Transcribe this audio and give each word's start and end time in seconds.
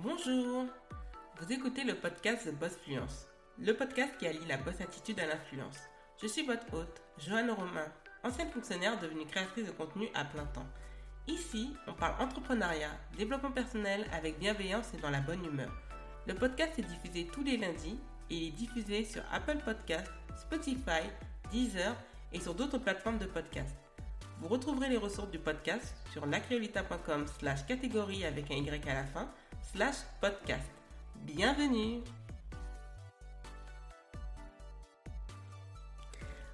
Bonjour 0.00 0.66
Vous 1.40 1.52
écoutez 1.52 1.82
le 1.82 1.96
podcast 1.96 2.48
The 2.48 2.54
Boss 2.54 2.76
Fluence, 2.84 3.26
le 3.58 3.72
podcast 3.72 4.16
qui 4.16 4.28
allie 4.28 4.46
la 4.46 4.56
boss 4.56 4.80
attitude 4.80 5.18
à 5.18 5.26
l'influence. 5.26 5.76
Je 6.22 6.28
suis 6.28 6.46
votre 6.46 6.72
hôte, 6.72 7.02
Joanne 7.18 7.50
Romain, 7.50 7.92
ancienne 8.22 8.50
fonctionnaire 8.50 9.00
devenue 9.00 9.26
créatrice 9.26 9.66
de 9.66 9.72
contenu 9.72 10.08
à 10.14 10.24
plein 10.24 10.44
temps. 10.46 10.68
Ici, 11.26 11.74
on 11.88 11.94
parle 11.94 12.22
entrepreneuriat, 12.22 12.92
développement 13.16 13.50
personnel 13.50 14.06
avec 14.12 14.38
bienveillance 14.38 14.94
et 14.94 15.00
dans 15.00 15.10
la 15.10 15.20
bonne 15.20 15.44
humeur. 15.44 15.72
Le 16.28 16.34
podcast 16.34 16.78
est 16.78 16.82
diffusé 16.82 17.26
tous 17.32 17.42
les 17.42 17.56
lundis 17.56 17.98
et 18.30 18.36
il 18.36 18.48
est 18.48 18.52
diffusé 18.52 19.04
sur 19.04 19.22
Apple 19.32 19.58
Podcasts, 19.64 20.12
Spotify, 20.36 21.02
Deezer 21.50 21.96
et 22.32 22.38
sur 22.38 22.54
d'autres 22.54 22.78
plateformes 22.78 23.18
de 23.18 23.26
podcast. 23.26 23.74
Vous 24.40 24.46
retrouverez 24.46 24.90
les 24.90 24.96
ressources 24.96 25.32
du 25.32 25.40
podcast 25.40 25.96
sur 26.12 26.24
lacreolita.com 26.24 27.26
slash 27.40 27.66
catégorie 27.66 28.24
avec 28.24 28.48
un 28.52 28.54
Y 28.54 28.88
à 28.88 28.94
la 28.94 29.04
fin 29.04 29.28
podcast. 30.20 30.64
Bienvenue 31.26 32.00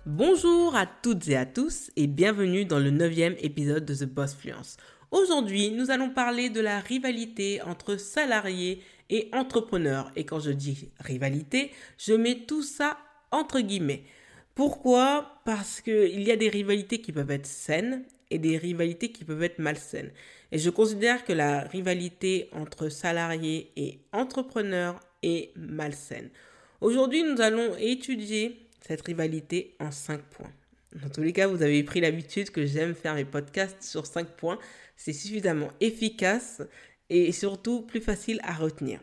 Bonjour 0.05 0.75
à 0.75 0.87
toutes 0.87 1.29
et 1.29 1.37
à 1.37 1.47
tous 1.47 1.91
et 1.97 2.07
bienvenue 2.07 2.65
dans 2.65 2.79
le 2.79 2.91
neuvième 2.91 3.37
épisode 3.39 3.85
de 3.85 3.95
The 3.95 4.05
Boss 4.05 4.35
Fluence. 4.35 4.77
Aujourd'hui, 5.11 5.71
nous 5.71 5.91
allons 5.91 6.11
parler 6.11 6.51
de 6.51 6.61
la 6.61 6.81
rivalité 6.81 7.63
entre 7.63 7.97
salariés 7.97 8.83
et 9.11 9.31
entrepreneurs. 9.33 10.11
Et 10.17 10.25
quand 10.25 10.41
je 10.41 10.51
dis 10.51 10.91
rivalité, 10.99 11.71
je 11.99 12.15
mets 12.15 12.45
tout 12.47 12.63
ça 12.63 12.99
entre 13.31 13.61
guillemets. 13.61 14.05
Pourquoi? 14.55 15.41
Parce 15.45 15.81
qu'il 15.81 16.23
y 16.23 16.33
a 16.33 16.37
des 16.37 16.49
rivalités 16.49 17.01
qui 17.01 17.13
peuvent 17.13 17.31
être 17.31 17.47
saines 17.47 18.05
et 18.31 18.39
des 18.39 18.57
rivalités 18.57 19.11
qui 19.11 19.25
peuvent 19.25 19.43
être 19.43 19.59
malsaines. 19.59 20.11
Et 20.53 20.59
je 20.59 20.71
considère 20.71 21.25
que 21.25 21.33
la 21.33 21.61
rivalité 21.61 22.49
entre 22.53 22.89
salariés 22.89 23.71
et 23.77 23.99
entrepreneurs 24.13 25.01
est 25.23 25.51
malsaine. 25.57 26.31
Aujourd'hui, 26.81 27.23
nous 27.23 27.41
allons 27.41 27.77
étudier 27.79 28.69
cette 28.81 29.03
rivalité 29.03 29.75
en 29.81 29.91
cinq 29.91 30.21
points. 30.23 30.53
Dans 31.03 31.09
tous 31.09 31.23
les 31.23 31.33
cas, 31.33 31.49
vous 31.49 31.63
avez 31.63 31.83
pris 31.83 32.01
l'habitude 32.01 32.51
que 32.51 32.67
j'aime 32.67 32.95
faire 32.95 33.15
mes 33.15 33.25
podcasts 33.25 33.83
sur 33.83 34.07
cinq 34.07 34.29
points. 34.37 34.59
C'est 34.97 35.13
suffisamment 35.13 35.71
efficace 35.81 36.63
et 37.11 37.33
surtout 37.33 37.83
plus 37.83 38.01
facile 38.01 38.41
à 38.45 38.53
retenir. 38.53 39.01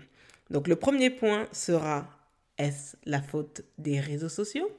Donc 0.49 0.67
le 0.67 0.75
premier 0.75 1.09
point 1.09 1.47
sera 1.51 2.09
est-ce 2.57 2.95
la 3.05 3.21
faute 3.21 3.63
des 3.77 3.99
réseaux 3.99 4.29
sociaux? 4.29 4.69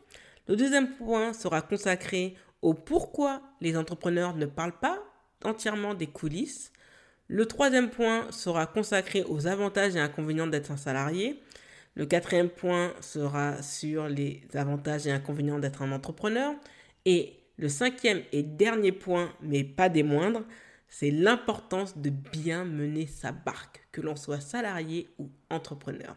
Le 0.49 0.57
deuxième 0.57 0.95
point 0.97 1.33
sera 1.33 1.63
consacré 1.63 2.35
au 2.63 2.75
pourquoi 2.75 3.43
les 3.61 3.77
entrepreneurs 3.77 4.35
ne 4.37 4.47
parlent 4.47 4.79
pas 4.79 5.03
entièrement 5.45 5.95
des 5.95 6.07
coulisses. 6.07 6.73
Le 7.29 7.47
troisième 7.47 7.91
point 7.91 8.31
sera 8.31 8.67
consacré 8.67 9.25
aux 9.25 9.47
avantages 9.47 9.97
et 9.97 10.01
inconvénients 10.01 10.47
d'être 10.47 10.71
un 10.71 10.77
salarié. 10.77 11.41
Le 11.95 12.07
quatrième 12.07 12.49
point 12.49 12.93
sera 13.01 13.61
sur 13.63 14.09
les 14.09 14.43
avantages 14.55 15.07
et 15.07 15.11
inconvénients 15.11 15.59
d'être 15.59 15.83
un 15.83 15.93
entrepreneur. 15.93 16.55
Et 17.05 17.35
le 17.59 17.69
cinquième 17.69 18.23
et 18.33 18.43
dernier 18.43 18.93
point, 18.93 19.33
mais 19.43 19.65
pas 19.65 19.89
des 19.89 20.03
moindres, 20.03 20.45
c'est 20.89 21.11
l'importance 21.11 21.99
de 21.99 22.11
bien 22.11 22.65
mener 22.65 23.07
sa 23.07 23.33
barque, 23.33 23.87
que 23.93 24.01
l'on 24.01 24.17
soit 24.17 24.41
salarié 24.41 25.09
ou 25.19 25.31
entrepreneur. 25.51 26.17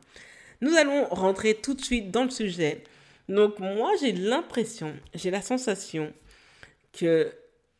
Nous 0.61 0.73
allons 0.75 1.05
rentrer 1.05 1.55
tout 1.55 1.73
de 1.73 1.81
suite 1.81 2.11
dans 2.11 2.23
le 2.23 2.29
sujet. 2.29 2.83
Donc 3.27 3.59
moi, 3.59 3.91
j'ai 4.01 4.11
l'impression, 4.11 4.93
j'ai 5.13 5.31
la 5.31 5.41
sensation 5.41 6.13
que 6.97 7.31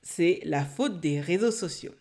c'est 0.01 0.41
la 0.43 0.63
faute 0.63 0.99
des 0.99 1.19
réseaux 1.19 1.51
sociaux. 1.51 1.93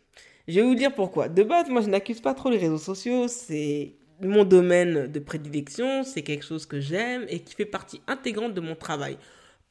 Je 0.46 0.60
vais 0.60 0.66
vous 0.66 0.74
dire 0.74 0.94
pourquoi. 0.94 1.28
De 1.28 1.42
base, 1.42 1.70
moi, 1.70 1.80
je 1.80 1.88
n'accuse 1.88 2.20
pas 2.20 2.34
trop 2.34 2.50
les 2.50 2.58
réseaux 2.58 2.78
sociaux. 2.78 3.28
C'est 3.28 3.94
mon 4.20 4.44
domaine 4.44 5.06
de 5.06 5.18
prédilection. 5.18 6.02
C'est 6.02 6.22
quelque 6.22 6.44
chose 6.44 6.66
que 6.66 6.80
j'aime 6.80 7.24
et 7.28 7.40
qui 7.40 7.54
fait 7.54 7.64
partie 7.64 8.02
intégrante 8.06 8.54
de 8.54 8.60
mon 8.60 8.74
travail. 8.74 9.16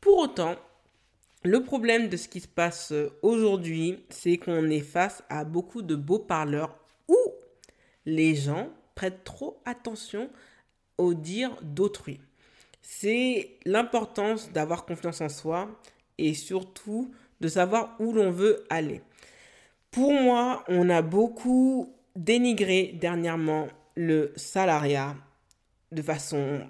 Pour 0.02 0.18
autant, 0.18 0.56
le 1.44 1.62
problème 1.62 2.10
de 2.10 2.18
ce 2.18 2.28
qui 2.28 2.40
se 2.40 2.48
passe 2.48 2.94
aujourd'hui, 3.22 4.00
c'est 4.10 4.38
qu'on 4.38 4.70
est 4.70 4.80
face 4.80 5.24
à 5.30 5.44
beaucoup 5.44 5.82
de 5.82 5.96
beaux 5.96 6.20
parleurs 6.20 6.76
où 7.08 7.18
les 8.06 8.34
gens 8.34 8.70
prêtent 8.96 9.24
trop 9.24 9.62
attention 9.66 10.30
au 10.98 11.14
dire 11.14 11.56
d'autrui. 11.62 12.20
C'est 12.82 13.58
l'importance 13.66 14.52
d'avoir 14.52 14.86
confiance 14.86 15.22
en 15.22 15.30
soi 15.30 15.70
et 16.18 16.34
surtout 16.34 17.12
de 17.40 17.48
savoir 17.48 17.96
où 18.00 18.14
l'on 18.14 18.32
veut 18.32 18.64
aller. 18.70 19.02
Pour 19.92 20.12
moi, 20.12 20.64
on 20.68 20.90
a 20.90 21.02
beaucoup 21.02 21.94
dénigré 22.16 22.96
dernièrement 23.00 23.68
le 23.96 24.34
salariat 24.36 25.16
de 25.92 26.02
façon 26.02 26.62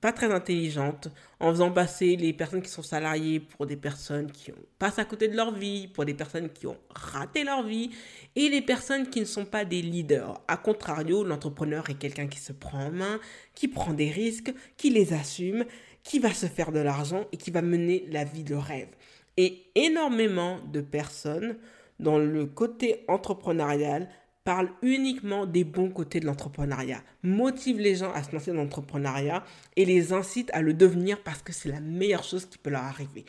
pas 0.00 0.12
très 0.12 0.32
intelligente, 0.32 1.08
en 1.40 1.50
faisant 1.50 1.72
passer 1.72 2.16
les 2.16 2.32
personnes 2.32 2.62
qui 2.62 2.68
sont 2.68 2.82
salariées 2.82 3.40
pour 3.40 3.66
des 3.66 3.76
personnes 3.76 4.30
qui 4.30 4.52
passent 4.78 4.98
à 4.98 5.04
côté 5.04 5.26
de 5.26 5.36
leur 5.36 5.52
vie, 5.52 5.88
pour 5.88 6.04
des 6.04 6.14
personnes 6.14 6.50
qui 6.50 6.66
ont 6.66 6.76
raté 6.90 7.44
leur 7.44 7.62
vie, 7.62 7.90
et 8.36 8.48
les 8.48 8.62
personnes 8.62 9.08
qui 9.08 9.20
ne 9.20 9.24
sont 9.24 9.46
pas 9.46 9.64
des 9.64 9.82
leaders. 9.82 10.40
A 10.48 10.58
contrario, 10.58 11.24
l'entrepreneur 11.24 11.88
est 11.90 11.98
quelqu'un 11.98 12.26
qui 12.26 12.38
se 12.38 12.52
prend 12.52 12.86
en 12.86 12.90
main, 12.92 13.18
qui 13.54 13.68
prend 13.68 13.94
des 13.94 14.10
risques, 14.10 14.52
qui 14.76 14.90
les 14.90 15.12
assume, 15.12 15.64
qui 16.02 16.18
va 16.18 16.32
se 16.32 16.46
faire 16.46 16.72
de 16.72 16.80
l'argent 16.80 17.24
et 17.32 17.36
qui 17.36 17.50
va 17.50 17.62
mener 17.62 18.06
la 18.10 18.24
vie 18.24 18.44
de 18.44 18.54
rêve. 18.54 18.88
Et 19.36 19.64
énormément 19.74 20.58
de 20.72 20.80
personnes 20.80 21.56
dans 22.00 22.18
le 22.18 22.46
côté 22.46 23.04
entrepreneurial 23.08 24.08
parlent 24.44 24.70
uniquement 24.80 25.44
des 25.44 25.64
bons 25.64 25.90
côtés 25.90 26.20
de 26.20 26.26
l'entrepreneuriat, 26.26 27.02
motivent 27.22 27.80
les 27.80 27.96
gens 27.96 28.12
à 28.12 28.22
se 28.22 28.32
lancer 28.32 28.52
dans 28.52 28.62
l'entrepreneuriat 28.62 29.44
et 29.74 29.84
les 29.84 30.12
incitent 30.12 30.52
à 30.54 30.62
le 30.62 30.72
devenir 30.72 31.20
parce 31.22 31.42
que 31.42 31.52
c'est 31.52 31.68
la 31.68 31.80
meilleure 31.80 32.22
chose 32.22 32.46
qui 32.46 32.56
peut 32.56 32.70
leur 32.70 32.84
arriver. 32.84 33.24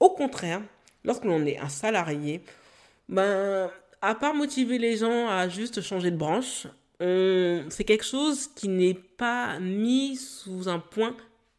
Au 0.00 0.10
contraire, 0.10 0.62
lorsque 1.04 1.24
l'on 1.24 1.44
est 1.44 1.58
un 1.58 1.68
salarié, 1.68 2.40
ben, 3.08 3.70
à 4.00 4.14
part 4.14 4.34
motiver 4.34 4.78
les 4.78 4.96
gens 4.96 5.28
à 5.28 5.48
juste 5.48 5.82
changer 5.82 6.10
de 6.10 6.16
branche, 6.16 6.66
c'est 7.00 7.84
quelque 7.84 8.04
chose 8.04 8.48
qui 8.54 8.68
n'est 8.68 8.94
pas 8.94 9.58
mis 9.58 10.16
sous 10.16 10.68
un 10.68 10.78
point 10.78 11.16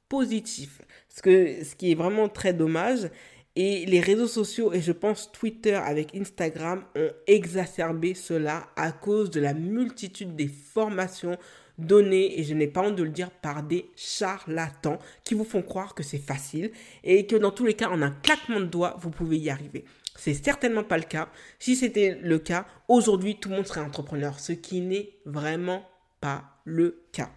positif. 0.09 0.81
Ce, 1.09 1.21
que, 1.21 1.63
ce 1.63 1.75
qui 1.75 1.91
est 1.91 1.95
vraiment 1.95 2.29
très 2.29 2.53
dommage. 2.53 3.09
Et 3.55 3.85
les 3.85 3.99
réseaux 3.99 4.27
sociaux, 4.27 4.73
et 4.73 4.81
je 4.81 4.91
pense 4.91 5.31
Twitter 5.31 5.75
avec 5.75 6.15
Instagram, 6.15 6.85
ont 6.95 7.09
exacerbé 7.27 8.15
cela 8.15 8.67
à 8.75 8.91
cause 8.91 9.29
de 9.29 9.39
la 9.39 9.53
multitude 9.53 10.35
des 10.35 10.47
formations 10.47 11.37
données, 11.77 12.39
et 12.39 12.43
je 12.43 12.53
n'ai 12.53 12.67
pas 12.67 12.81
honte 12.81 12.95
de 12.95 13.03
le 13.03 13.09
dire, 13.09 13.29
par 13.29 13.63
des 13.63 13.91
charlatans 13.95 14.97
qui 15.23 15.33
vous 15.35 15.43
font 15.43 15.61
croire 15.61 15.93
que 15.93 16.03
c'est 16.03 16.17
facile 16.17 16.71
et 17.03 17.27
que 17.27 17.35
dans 17.35 17.51
tous 17.51 17.65
les 17.65 17.73
cas, 17.75 17.89
en 17.89 18.01
un 18.01 18.11
claquement 18.11 18.59
de 18.59 18.65
doigts, 18.65 18.95
vous 18.99 19.09
pouvez 19.11 19.37
y 19.37 19.49
arriver. 19.49 19.85
C'est 20.15 20.33
certainement 20.33 20.83
pas 20.83 20.97
le 20.97 21.03
cas. 21.03 21.29
Si 21.59 21.75
c'était 21.75 22.17
le 22.21 22.39
cas, 22.39 22.67
aujourd'hui, 22.87 23.39
tout 23.39 23.49
le 23.49 23.55
monde 23.55 23.67
serait 23.67 23.81
entrepreneur, 23.81 24.39
ce 24.39 24.53
qui 24.53 24.81
n'est 24.81 25.09
vraiment 25.25 25.87
pas 26.21 26.43
le 26.63 27.03
cas. 27.11 27.31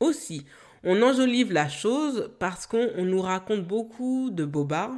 Aussi, 0.00 0.44
on 0.86 1.02
enjolive 1.02 1.52
la 1.52 1.68
chose 1.68 2.30
parce 2.38 2.66
qu'on 2.66 3.04
nous 3.04 3.20
raconte 3.20 3.66
beaucoup 3.66 4.30
de 4.30 4.44
bobards 4.44 4.94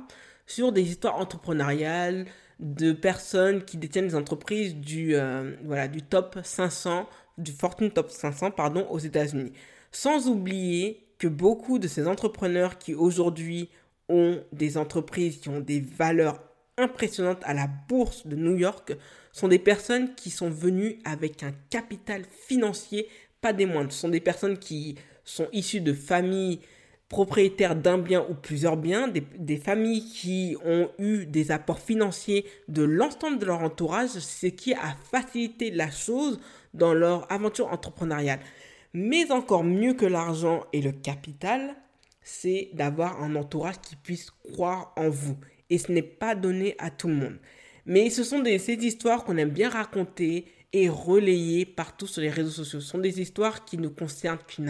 sur 0.46 0.70
des 0.70 0.82
histoires 0.82 1.16
entrepreneuriales 1.16 2.26
de 2.60 2.92
personnes 2.92 3.64
qui 3.64 3.78
détiennent 3.78 4.08
des 4.08 4.14
entreprises 4.14 4.76
du, 4.76 5.14
euh, 5.14 5.56
voilà, 5.64 5.88
du 5.88 6.02
top 6.02 6.38
500, 6.42 7.08
du 7.38 7.52
Fortune 7.52 7.90
Top 7.90 8.10
500 8.10 8.50
pardon, 8.50 8.86
aux 8.90 8.98
États-Unis. 8.98 9.52
Sans 9.90 10.28
oublier 10.28 11.06
que 11.18 11.26
beaucoup 11.26 11.78
de 11.78 11.88
ces 11.88 12.06
entrepreneurs 12.06 12.76
qui 12.76 12.94
aujourd'hui 12.94 13.70
ont 14.10 14.42
des 14.52 14.76
entreprises 14.76 15.38
qui 15.38 15.48
ont 15.48 15.60
des 15.60 15.80
valeurs 15.80 16.38
impressionnantes 16.76 17.42
à 17.44 17.54
la 17.54 17.66
bourse 17.88 18.26
de 18.26 18.36
New 18.36 18.56
York 18.56 18.92
sont 19.32 19.48
des 19.48 19.58
personnes 19.58 20.14
qui 20.14 20.30
sont 20.30 20.50
venues 20.50 20.98
avec 21.04 21.42
un 21.42 21.52
capital 21.70 22.22
financier 22.46 23.08
pas 23.40 23.52
des 23.52 23.66
moindres. 23.66 23.92
Ce 23.92 24.00
sont 24.00 24.08
des 24.08 24.20
personnes 24.20 24.58
qui 24.58 24.96
sont 25.28 25.48
issus 25.52 25.80
de 25.80 25.92
familles 25.92 26.60
propriétaires 27.08 27.76
d'un 27.76 27.98
bien 27.98 28.24
ou 28.28 28.34
plusieurs 28.34 28.76
biens, 28.76 29.08
des, 29.08 29.56
familles 29.56 30.04
qui 30.04 30.56
ont 30.64 30.90
eu 30.98 31.24
des 31.26 31.50
apports 31.50 31.80
financiers 31.80 32.44
de 32.68 32.82
l'ensemble 32.82 33.38
de 33.38 33.46
leur 33.46 33.60
entourage, 33.60 34.10
ce 34.10 34.46
qui 34.46 34.74
a 34.74 34.96
facilité 35.10 35.70
la 35.70 35.90
chose 35.90 36.38
dans 36.74 36.92
leur 36.92 37.30
aventure 37.32 37.68
entrepreneuriale. 37.68 38.40
Mais 38.92 39.30
encore 39.32 39.64
mieux 39.64 39.94
que 39.94 40.06
l'argent 40.06 40.64
et 40.72 40.82
le 40.82 40.92
capital, 40.92 41.76
c'est 42.22 42.70
d'avoir 42.74 43.22
un 43.22 43.36
entourage 43.36 43.80
qui 43.80 43.96
puisse 43.96 44.30
croire 44.30 44.92
en 44.96 45.08
vous. 45.08 45.36
Et 45.70 45.78
ce 45.78 45.92
n'est 45.92 46.02
pas 46.02 46.34
donné 46.34 46.74
à 46.78 46.90
tout 46.90 47.08
le 47.08 47.14
monde. 47.14 47.38
Mais 47.86 48.10
ce 48.10 48.22
sont 48.22 48.42
ces 48.44 48.74
histoires 48.74 49.24
qu'on 49.24 49.38
aime 49.38 49.50
bien 49.50 49.70
raconter 49.70 50.46
et 50.74 50.90
relayer 50.90 51.64
partout 51.64 52.06
sur 52.06 52.20
les 52.20 52.28
réseaux 52.28 52.50
sociaux. 52.50 52.80
Ce 52.80 52.86
sont 52.88 52.98
des 52.98 53.20
histoires 53.20 53.64
qui 53.64 53.78
ne 53.78 53.88
concernent 53.88 54.38
qu'une 54.46 54.68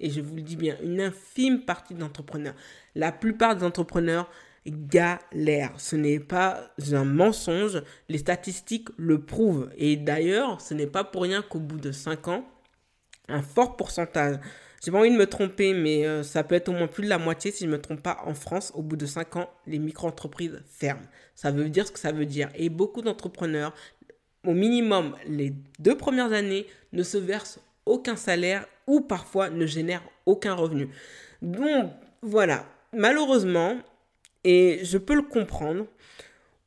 et 0.00 0.10
je 0.10 0.20
vous 0.20 0.36
le 0.36 0.42
dis 0.42 0.56
bien, 0.56 0.76
une 0.82 1.00
infime 1.00 1.64
partie 1.64 1.94
d'entrepreneurs. 1.94 2.54
La 2.94 3.12
plupart 3.12 3.56
des 3.56 3.64
entrepreneurs 3.64 4.30
galère. 4.66 5.72
Ce 5.78 5.96
n'est 5.96 6.20
pas 6.20 6.72
un 6.92 7.04
mensonge, 7.04 7.82
les 8.08 8.18
statistiques 8.18 8.88
le 8.96 9.20
prouvent. 9.20 9.70
Et 9.76 9.96
d'ailleurs, 9.96 10.60
ce 10.60 10.74
n'est 10.74 10.86
pas 10.86 11.04
pour 11.04 11.22
rien 11.22 11.42
qu'au 11.42 11.60
bout 11.60 11.78
de 11.78 11.92
5 11.92 12.28
ans, 12.28 12.44
un 13.28 13.42
fort 13.42 13.76
pourcentage, 13.76 14.38
j'ai 14.84 14.90
pas 14.90 14.98
envie 14.98 15.10
de 15.10 15.16
me 15.16 15.26
tromper, 15.26 15.72
mais 15.72 16.06
euh, 16.06 16.22
ça 16.22 16.44
peut 16.44 16.54
être 16.54 16.68
au 16.68 16.72
moins 16.72 16.88
plus 16.88 17.04
de 17.04 17.08
la 17.08 17.16
moitié, 17.16 17.50
si 17.50 17.64
je 17.64 17.70
me 17.70 17.80
trompe 17.80 18.02
pas, 18.02 18.18
en 18.26 18.34
France, 18.34 18.70
au 18.74 18.82
bout 18.82 18.96
de 18.96 19.06
5 19.06 19.36
ans, 19.36 19.50
les 19.66 19.78
micro-entreprises 19.78 20.62
ferment. 20.66 21.06
Ça 21.34 21.50
veut 21.50 21.70
dire 21.70 21.86
ce 21.86 21.92
que 21.92 21.98
ça 21.98 22.12
veut 22.12 22.26
dire. 22.26 22.50
Et 22.54 22.68
beaucoup 22.68 23.00
d'entrepreneurs, 23.00 23.72
au 24.46 24.52
minimum 24.52 25.16
les 25.26 25.54
deux 25.78 25.96
premières 25.96 26.32
années, 26.32 26.66
ne 26.92 27.02
se 27.02 27.16
versent 27.16 27.60
aucun 27.86 28.16
salaire 28.16 28.66
ou 28.86 29.00
parfois 29.00 29.50
ne 29.50 29.66
génèrent 29.66 30.08
aucun 30.26 30.54
revenu. 30.54 30.88
Donc 31.42 31.90
voilà, 32.22 32.66
malheureusement, 32.92 33.76
et 34.44 34.80
je 34.82 34.98
peux 34.98 35.14
le 35.14 35.22
comprendre, 35.22 35.86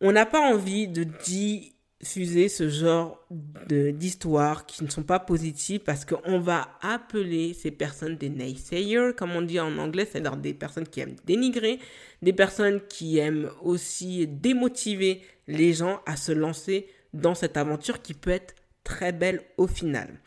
on 0.01 0.11
n'a 0.11 0.25
pas 0.25 0.41
envie 0.41 0.87
de 0.87 1.03
diffuser 1.03 2.49
ce 2.49 2.69
genre 2.69 3.25
d'histoires 3.67 4.65
qui 4.65 4.83
ne 4.83 4.89
sont 4.89 5.03
pas 5.03 5.19
positives 5.19 5.79
parce 5.79 6.05
qu'on 6.05 6.39
va 6.39 6.69
appeler 6.81 7.53
ces 7.53 7.71
personnes 7.71 8.17
des 8.17 8.29
naysayers, 8.29 9.11
comme 9.15 9.31
on 9.31 9.41
dit 9.41 9.59
en 9.59 9.77
anglais, 9.77 10.07
c'est-à-dire 10.09 10.37
des 10.37 10.53
personnes 10.53 10.87
qui 10.87 10.99
aiment 10.99 11.15
dénigrer, 11.25 11.79
des 12.21 12.33
personnes 12.33 12.81
qui 12.87 13.17
aiment 13.17 13.49
aussi 13.61 14.27
démotiver 14.27 15.21
les 15.47 15.73
gens 15.73 16.01
à 16.05 16.17
se 16.17 16.31
lancer 16.31 16.87
dans 17.13 17.35
cette 17.35 17.57
aventure 17.57 18.01
qui 18.01 18.13
peut 18.13 18.31
être 18.31 18.53
très 18.83 19.11
belle 19.11 19.41
au 19.57 19.67
final. 19.67 20.19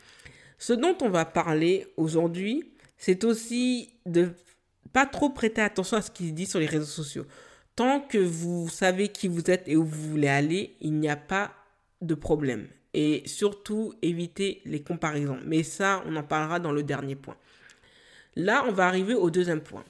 Ce 0.61 0.73
dont 0.73 0.95
on 1.01 1.09
va 1.09 1.25
parler 1.25 1.87
aujourd'hui, 1.97 2.71
c'est 2.95 3.23
aussi 3.23 3.95
de 4.05 4.29
pas 4.93 5.07
trop 5.07 5.31
prêter 5.31 5.59
attention 5.59 5.97
à 5.97 6.03
ce 6.03 6.11
qui 6.11 6.27
se 6.27 6.33
dit 6.33 6.45
sur 6.45 6.59
les 6.59 6.67
réseaux 6.67 6.85
sociaux. 6.85 7.25
Tant 7.75 7.99
que 7.99 8.19
vous 8.19 8.69
savez 8.69 9.07
qui 9.07 9.27
vous 9.27 9.49
êtes 9.49 9.67
et 9.67 9.75
où 9.75 9.83
vous 9.83 10.09
voulez 10.11 10.27
aller, 10.27 10.75
il 10.79 10.93
n'y 10.93 11.09
a 11.09 11.15
pas 11.15 11.51
de 12.01 12.13
problème. 12.13 12.67
Et 12.93 13.23
surtout, 13.25 13.95
éviter 14.03 14.61
les 14.65 14.83
comparaisons. 14.83 15.39
Mais 15.43 15.63
ça, 15.63 16.03
on 16.05 16.15
en 16.15 16.21
parlera 16.21 16.59
dans 16.59 16.71
le 16.71 16.83
dernier 16.83 17.15
point. 17.15 17.37
Là, 18.35 18.63
on 18.67 18.71
va 18.71 18.85
arriver 18.85 19.15
au 19.15 19.31
deuxième 19.31 19.61
point. 19.61 19.83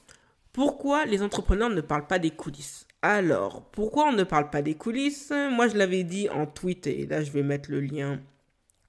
Pourquoi 0.53 1.05
les 1.05 1.21
entrepreneurs 1.21 1.69
ne 1.69 1.81
parlent 1.81 2.07
pas 2.07 2.19
des 2.19 2.31
coulisses? 2.31 2.87
Alors, 3.01 3.61
pourquoi 3.71 4.07
on 4.07 4.13
ne 4.13 4.23
parle 4.23 4.49
pas 4.49 4.61
des 4.61 4.75
coulisses? 4.75 5.33
Moi, 5.51 5.67
je 5.67 5.75
l'avais 5.75 6.05
dit 6.05 6.29
en 6.29 6.45
tweet, 6.45 6.87
et 6.87 7.07
là, 7.07 7.21
je 7.25 7.31
vais 7.31 7.43
mettre 7.43 7.69
le 7.71 7.81
lien 7.81 8.21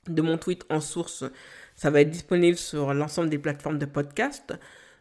de 0.06 0.22
mon 0.22 0.38
tweet 0.38 0.64
en 0.70 0.80
source. 0.80 1.24
Ça 1.82 1.90
va 1.90 2.02
être 2.02 2.10
disponible 2.10 2.56
sur 2.56 2.94
l'ensemble 2.94 3.28
des 3.28 3.40
plateformes 3.40 3.80
de 3.80 3.86
podcast. 3.86 4.54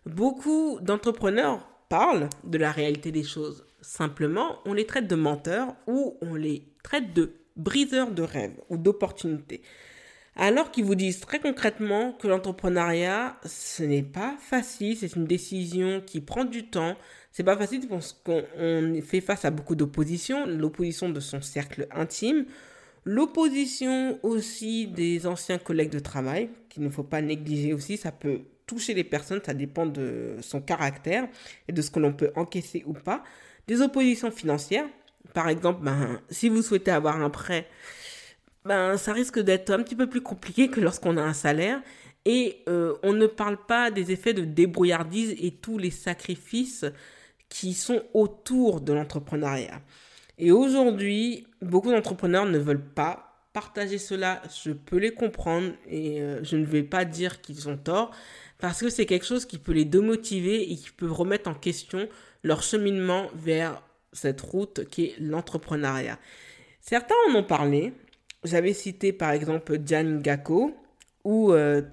Beaucoup 0.07 0.79
d'entrepreneurs 0.81 1.59
parlent 1.89 2.27
de 2.43 2.57
la 2.57 2.71
réalité 2.71 3.11
des 3.11 3.23
choses. 3.23 3.67
Simplement, 3.81 4.57
on 4.65 4.73
les 4.73 4.87
traite 4.87 5.05
de 5.05 5.13
menteurs 5.13 5.75
ou 5.85 6.17
on 6.21 6.33
les 6.33 6.63
traite 6.81 7.13
de 7.13 7.33
briseurs 7.55 8.09
de 8.09 8.23
rêves 8.23 8.59
ou 8.69 8.77
d'opportunités. 8.77 9.61
Alors 10.35 10.71
qu'ils 10.71 10.85
vous 10.85 10.95
disent 10.95 11.19
très 11.19 11.39
concrètement 11.39 12.13
que 12.13 12.27
l'entrepreneuriat, 12.27 13.37
ce 13.45 13.83
n'est 13.83 14.01
pas 14.01 14.35
facile, 14.39 14.97
c'est 14.97 15.15
une 15.15 15.25
décision 15.25 16.01
qui 16.01 16.19
prend 16.19 16.45
du 16.45 16.65
temps. 16.65 16.95
C'est 17.31 17.43
pas 17.43 17.57
facile 17.57 17.87
parce 17.87 18.19
qu'on 18.25 18.43
fait 19.03 19.21
face 19.21 19.45
à 19.45 19.51
beaucoup 19.51 19.75
d'opposition, 19.75 20.47
l'opposition 20.47 21.09
de 21.09 21.19
son 21.19 21.43
cercle 21.43 21.87
intime, 21.91 22.45
l'opposition 23.05 24.19
aussi 24.23 24.87
des 24.87 25.25
anciens 25.27 25.57
collègues 25.57 25.91
de 25.91 25.99
travail, 25.99 26.49
qu'il 26.69 26.83
ne 26.83 26.89
faut 26.89 27.03
pas 27.03 27.21
négliger 27.21 27.73
aussi, 27.73 27.97
ça 27.97 28.11
peut 28.11 28.41
toucher 28.65 28.93
les 28.93 29.03
personnes, 29.03 29.41
ça 29.45 29.53
dépend 29.53 29.85
de 29.85 30.37
son 30.41 30.61
caractère 30.61 31.27
et 31.67 31.73
de 31.73 31.81
ce 31.81 31.91
que 31.91 31.99
l'on 31.99 32.13
peut 32.13 32.31
encaisser 32.35 32.83
ou 32.85 32.93
pas. 32.93 33.23
Des 33.67 33.81
oppositions 33.81 34.31
financières, 34.31 34.87
par 35.33 35.49
exemple, 35.49 35.83
ben, 35.83 36.21
si 36.29 36.49
vous 36.49 36.61
souhaitez 36.61 36.91
avoir 36.91 37.21
un 37.21 37.29
prêt, 37.29 37.67
ben, 38.65 38.97
ça 38.97 39.13
risque 39.13 39.39
d'être 39.39 39.71
un 39.71 39.81
petit 39.83 39.95
peu 39.95 40.07
plus 40.07 40.21
compliqué 40.21 40.69
que 40.69 40.79
lorsqu'on 40.79 41.17
a 41.17 41.21
un 41.21 41.33
salaire. 41.33 41.81
Et 42.23 42.63
euh, 42.69 42.93
on 43.01 43.13
ne 43.13 43.25
parle 43.25 43.57
pas 43.65 43.89
des 43.89 44.11
effets 44.11 44.33
de 44.33 44.45
débrouillardise 44.45 45.35
et 45.39 45.51
tous 45.51 45.79
les 45.79 45.89
sacrifices 45.89 46.85
qui 47.49 47.73
sont 47.73 48.03
autour 48.13 48.79
de 48.79 48.93
l'entrepreneuriat. 48.93 49.81
Et 50.41 50.51
aujourd'hui, 50.51 51.45
beaucoup 51.61 51.91
d'entrepreneurs 51.91 52.47
ne 52.47 52.57
veulent 52.57 52.83
pas 52.83 53.45
partager 53.53 53.99
cela. 53.99 54.41
Je 54.63 54.71
peux 54.71 54.97
les 54.97 55.13
comprendre 55.13 55.71
et 55.87 56.19
euh, 56.19 56.43
je 56.43 56.57
ne 56.57 56.65
vais 56.65 56.81
pas 56.81 57.05
dire 57.05 57.41
qu'ils 57.41 57.69
ont 57.69 57.77
tort 57.77 58.09
parce 58.57 58.79
que 58.81 58.89
c'est 58.89 59.05
quelque 59.05 59.25
chose 59.25 59.45
qui 59.45 59.59
peut 59.59 59.71
les 59.71 59.85
démotiver 59.85 60.71
et 60.71 60.75
qui 60.75 60.89
peut 60.89 61.11
remettre 61.11 61.47
en 61.47 61.53
question 61.53 62.09
leur 62.43 62.63
cheminement 62.63 63.27
vers 63.35 63.83
cette 64.13 64.41
route 64.41 64.85
qui 64.89 65.05
est 65.05 65.15
l'entrepreneuriat. 65.19 66.17
Certains 66.79 67.15
en 67.29 67.35
ont 67.35 67.43
parlé. 67.43 67.93
J'avais 68.43 68.73
cité 68.73 69.13
par 69.13 69.31
exemple 69.31 69.77
Jan 69.85 70.21
Gakko 70.21 70.75
ou 71.23 71.53
euh, 71.53 71.83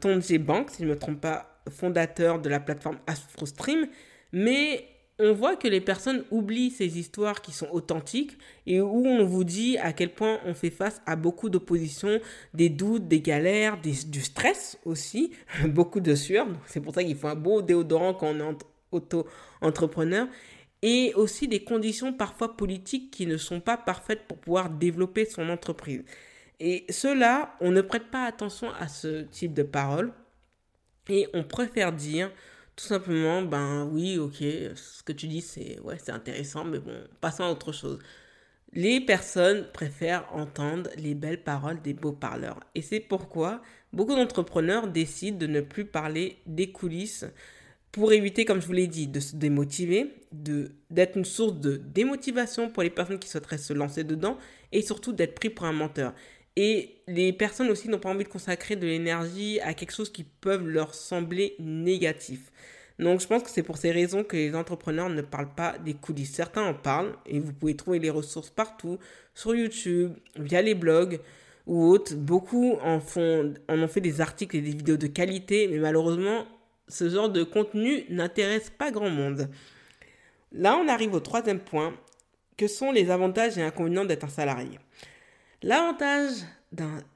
Bank, 0.40 0.70
si 0.70 0.78
je 0.78 0.84
ne 0.84 0.94
me 0.94 0.98
trompe 0.98 1.20
pas, 1.20 1.60
fondateur 1.68 2.40
de 2.40 2.48
la 2.48 2.60
plateforme 2.60 2.98
AstroStream, 3.06 3.88
mais 4.32 4.86
on 5.18 5.32
voit 5.32 5.56
que 5.56 5.66
les 5.66 5.80
personnes 5.80 6.24
oublient 6.30 6.70
ces 6.70 6.98
histoires 6.98 7.42
qui 7.42 7.52
sont 7.52 7.68
authentiques 7.72 8.38
et 8.66 8.80
où 8.80 9.04
on 9.06 9.24
vous 9.24 9.44
dit 9.44 9.76
à 9.78 9.92
quel 9.92 10.14
point 10.14 10.38
on 10.44 10.54
fait 10.54 10.70
face 10.70 11.02
à 11.06 11.16
beaucoup 11.16 11.50
d'opposition, 11.50 12.20
des 12.54 12.68
doutes, 12.68 13.08
des 13.08 13.20
galères, 13.20 13.80
du 13.80 14.20
stress 14.20 14.78
aussi, 14.84 15.32
beaucoup 15.66 16.00
de 16.00 16.14
sueur. 16.14 16.46
C'est 16.66 16.80
pour 16.80 16.94
ça 16.94 17.02
qu'il 17.02 17.16
faut 17.16 17.28
un 17.28 17.34
beau 17.34 17.62
déodorant 17.62 18.14
quand 18.14 18.28
on 18.28 18.52
est 18.52 18.56
auto-entrepreneur. 18.92 20.28
Et 20.80 21.12
aussi 21.16 21.48
des 21.48 21.64
conditions 21.64 22.12
parfois 22.12 22.56
politiques 22.56 23.10
qui 23.10 23.26
ne 23.26 23.36
sont 23.36 23.60
pas 23.60 23.76
parfaites 23.76 24.28
pour 24.28 24.38
pouvoir 24.38 24.70
développer 24.70 25.24
son 25.24 25.48
entreprise. 25.48 26.04
Et 26.60 26.86
cela, 26.88 27.56
on 27.60 27.72
ne 27.72 27.80
prête 27.80 28.12
pas 28.12 28.24
attention 28.24 28.70
à 28.78 28.86
ce 28.86 29.22
type 29.22 29.54
de 29.54 29.64
paroles 29.64 30.12
et 31.08 31.26
on 31.34 31.42
préfère 31.42 31.92
dire 31.92 32.30
tout 32.78 32.84
simplement, 32.84 33.42
ben 33.42 33.88
oui, 33.92 34.18
ok, 34.18 34.36
ce 34.36 35.02
que 35.02 35.12
tu 35.12 35.26
dis, 35.26 35.40
c'est 35.40 35.80
ouais, 35.80 35.96
intéressant, 36.10 36.64
mais 36.64 36.78
bon, 36.78 36.94
passons 37.20 37.42
à 37.42 37.50
autre 37.50 37.72
chose. 37.72 37.98
Les 38.72 39.00
personnes 39.00 39.66
préfèrent 39.72 40.28
entendre 40.32 40.88
les 40.96 41.16
belles 41.16 41.42
paroles 41.42 41.82
des 41.82 41.92
beaux 41.92 42.12
parleurs. 42.12 42.60
Et 42.76 42.82
c'est 42.82 43.00
pourquoi 43.00 43.62
beaucoup 43.92 44.14
d'entrepreneurs 44.14 44.86
décident 44.86 45.38
de 45.38 45.48
ne 45.48 45.60
plus 45.60 45.86
parler 45.86 46.38
des 46.46 46.70
coulisses 46.70 47.26
pour 47.90 48.12
éviter, 48.12 48.44
comme 48.44 48.60
je 48.60 48.66
vous 48.66 48.74
l'ai 48.74 48.86
dit, 48.86 49.08
de 49.08 49.18
se 49.18 49.34
démotiver, 49.34 50.14
d'être 50.30 51.16
une 51.16 51.24
source 51.24 51.58
de 51.58 51.78
démotivation 51.78 52.70
pour 52.70 52.84
les 52.84 52.90
personnes 52.90 53.18
qui 53.18 53.28
souhaiteraient 53.28 53.58
se 53.58 53.72
lancer 53.72 54.04
dedans 54.04 54.38
et 54.70 54.82
surtout 54.82 55.12
d'être 55.12 55.34
pris 55.34 55.50
pour 55.50 55.66
un 55.66 55.72
menteur. 55.72 56.14
Et 56.56 56.96
les 57.06 57.32
personnes 57.32 57.70
aussi 57.70 57.88
n'ont 57.88 57.98
pas 57.98 58.10
envie 58.10 58.24
de 58.24 58.28
consacrer 58.28 58.76
de 58.76 58.86
l'énergie 58.86 59.60
à 59.60 59.74
quelque 59.74 59.92
chose 59.92 60.10
qui 60.10 60.24
peut 60.24 60.56
leur 60.56 60.94
sembler 60.94 61.54
négatif. 61.58 62.50
Donc 62.98 63.20
je 63.20 63.28
pense 63.28 63.44
que 63.44 63.50
c'est 63.50 63.62
pour 63.62 63.76
ces 63.76 63.92
raisons 63.92 64.24
que 64.24 64.36
les 64.36 64.54
entrepreneurs 64.56 65.08
ne 65.08 65.22
parlent 65.22 65.54
pas 65.54 65.78
des 65.78 65.94
coulisses. 65.94 66.32
Certains 66.32 66.64
en 66.64 66.74
parlent 66.74 67.14
et 67.26 67.38
vous 67.38 67.52
pouvez 67.52 67.76
trouver 67.76 68.00
les 68.00 68.10
ressources 68.10 68.50
partout, 68.50 68.98
sur 69.34 69.54
YouTube, 69.54 70.14
via 70.36 70.62
les 70.62 70.74
blogs 70.74 71.20
ou 71.66 71.84
autres. 71.84 72.16
Beaucoup 72.16 72.76
en, 72.82 72.98
font, 72.98 73.54
en 73.68 73.78
ont 73.78 73.88
fait 73.88 74.00
des 74.00 74.20
articles 74.20 74.56
et 74.56 74.60
des 74.60 74.70
vidéos 74.70 74.96
de 74.96 75.06
qualité, 75.06 75.68
mais 75.68 75.78
malheureusement, 75.78 76.44
ce 76.88 77.08
genre 77.08 77.28
de 77.28 77.44
contenu 77.44 78.04
n'intéresse 78.08 78.70
pas 78.70 78.90
grand 78.90 79.10
monde. 79.10 79.48
Là, 80.50 80.76
on 80.76 80.88
arrive 80.88 81.14
au 81.14 81.20
troisième 81.20 81.60
point, 81.60 81.94
que 82.56 82.66
sont 82.66 82.90
les 82.90 83.10
avantages 83.10 83.56
et 83.58 83.62
inconvénients 83.62 84.04
d'être 84.04 84.24
un 84.24 84.28
salarié? 84.28 84.78
L'avantage 85.62 86.34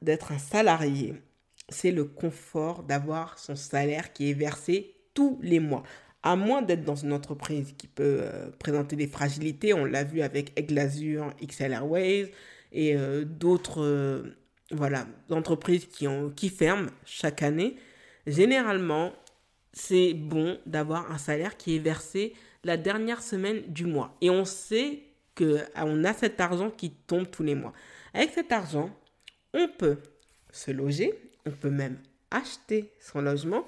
d'être 0.00 0.32
un 0.32 0.38
salarié, 0.38 1.14
c'est 1.68 1.92
le 1.92 2.04
confort 2.04 2.82
d'avoir 2.82 3.38
son 3.38 3.54
salaire 3.54 4.12
qui 4.12 4.30
est 4.30 4.34
versé 4.34 4.94
tous 5.14 5.38
les 5.42 5.60
mois. 5.60 5.84
À 6.24 6.34
moins 6.34 6.62
d'être 6.62 6.84
dans 6.84 6.96
une 6.96 7.12
entreprise 7.12 7.74
qui 7.78 7.86
peut 7.86 8.20
euh, 8.22 8.50
présenter 8.58 8.96
des 8.96 9.06
fragilités, 9.06 9.74
on 9.74 9.84
l'a 9.84 10.02
vu 10.04 10.22
avec 10.22 10.58
Eglazure, 10.58 11.32
XL 11.40 11.72
Airways 11.72 12.32
et 12.72 12.96
euh, 12.96 13.24
d'autres 13.24 13.82
euh, 13.82 14.36
voilà, 14.72 15.06
entreprises 15.30 15.86
qui 15.86 16.48
ferment 16.48 16.88
chaque 17.04 17.42
année. 17.42 17.76
Généralement, 18.26 19.12
c'est 19.72 20.14
bon 20.14 20.58
d'avoir 20.66 21.10
un 21.12 21.18
salaire 21.18 21.56
qui 21.56 21.76
est 21.76 21.80
versé 21.80 22.34
la 22.64 22.76
dernière 22.76 23.22
semaine 23.22 23.62
du 23.68 23.86
mois. 23.86 24.16
Et 24.20 24.30
on 24.30 24.44
sait 24.44 25.00
qu'on 25.36 26.04
a 26.04 26.12
cet 26.12 26.40
argent 26.40 26.70
qui 26.70 26.90
tombe 26.90 27.30
tous 27.30 27.42
les 27.42 27.54
mois. 27.54 27.72
Avec 28.14 28.30
cet 28.30 28.52
argent, 28.52 28.90
on 29.54 29.68
peut 29.68 29.98
se 30.50 30.70
loger, 30.70 31.14
on 31.46 31.50
peut 31.50 31.70
même 31.70 31.98
acheter 32.30 32.92
son 33.00 33.20
logement, 33.20 33.64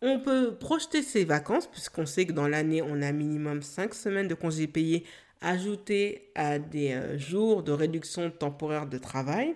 on 0.00 0.20
peut 0.20 0.54
projeter 0.54 1.02
ses 1.02 1.24
vacances, 1.24 1.66
puisqu'on 1.66 2.06
sait 2.06 2.26
que 2.26 2.32
dans 2.32 2.48
l'année, 2.48 2.82
on 2.82 3.02
a 3.02 3.10
minimum 3.12 3.62
5 3.62 3.94
semaines 3.94 4.28
de 4.28 4.34
congés 4.34 4.68
payés 4.68 5.04
ajoutés 5.40 6.30
à 6.34 6.58
des 6.58 6.92
euh, 6.92 7.18
jours 7.18 7.62
de 7.62 7.72
réduction 7.72 8.30
temporaire 8.30 8.86
de 8.86 8.98
travail, 8.98 9.54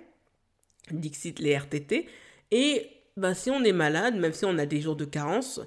dixit 0.91 1.39
les 1.39 1.57
RTT. 1.57 2.07
Et 2.51 2.91
ben, 3.17 3.35
si 3.35 3.51
on 3.51 3.63
est 3.65 3.73
malade, 3.73 4.17
même 4.17 4.33
si 4.33 4.45
on 4.45 4.59
a 4.59 4.67
des 4.67 4.81
jours 4.81 4.97
de 4.97 5.05
carence, 5.05 5.61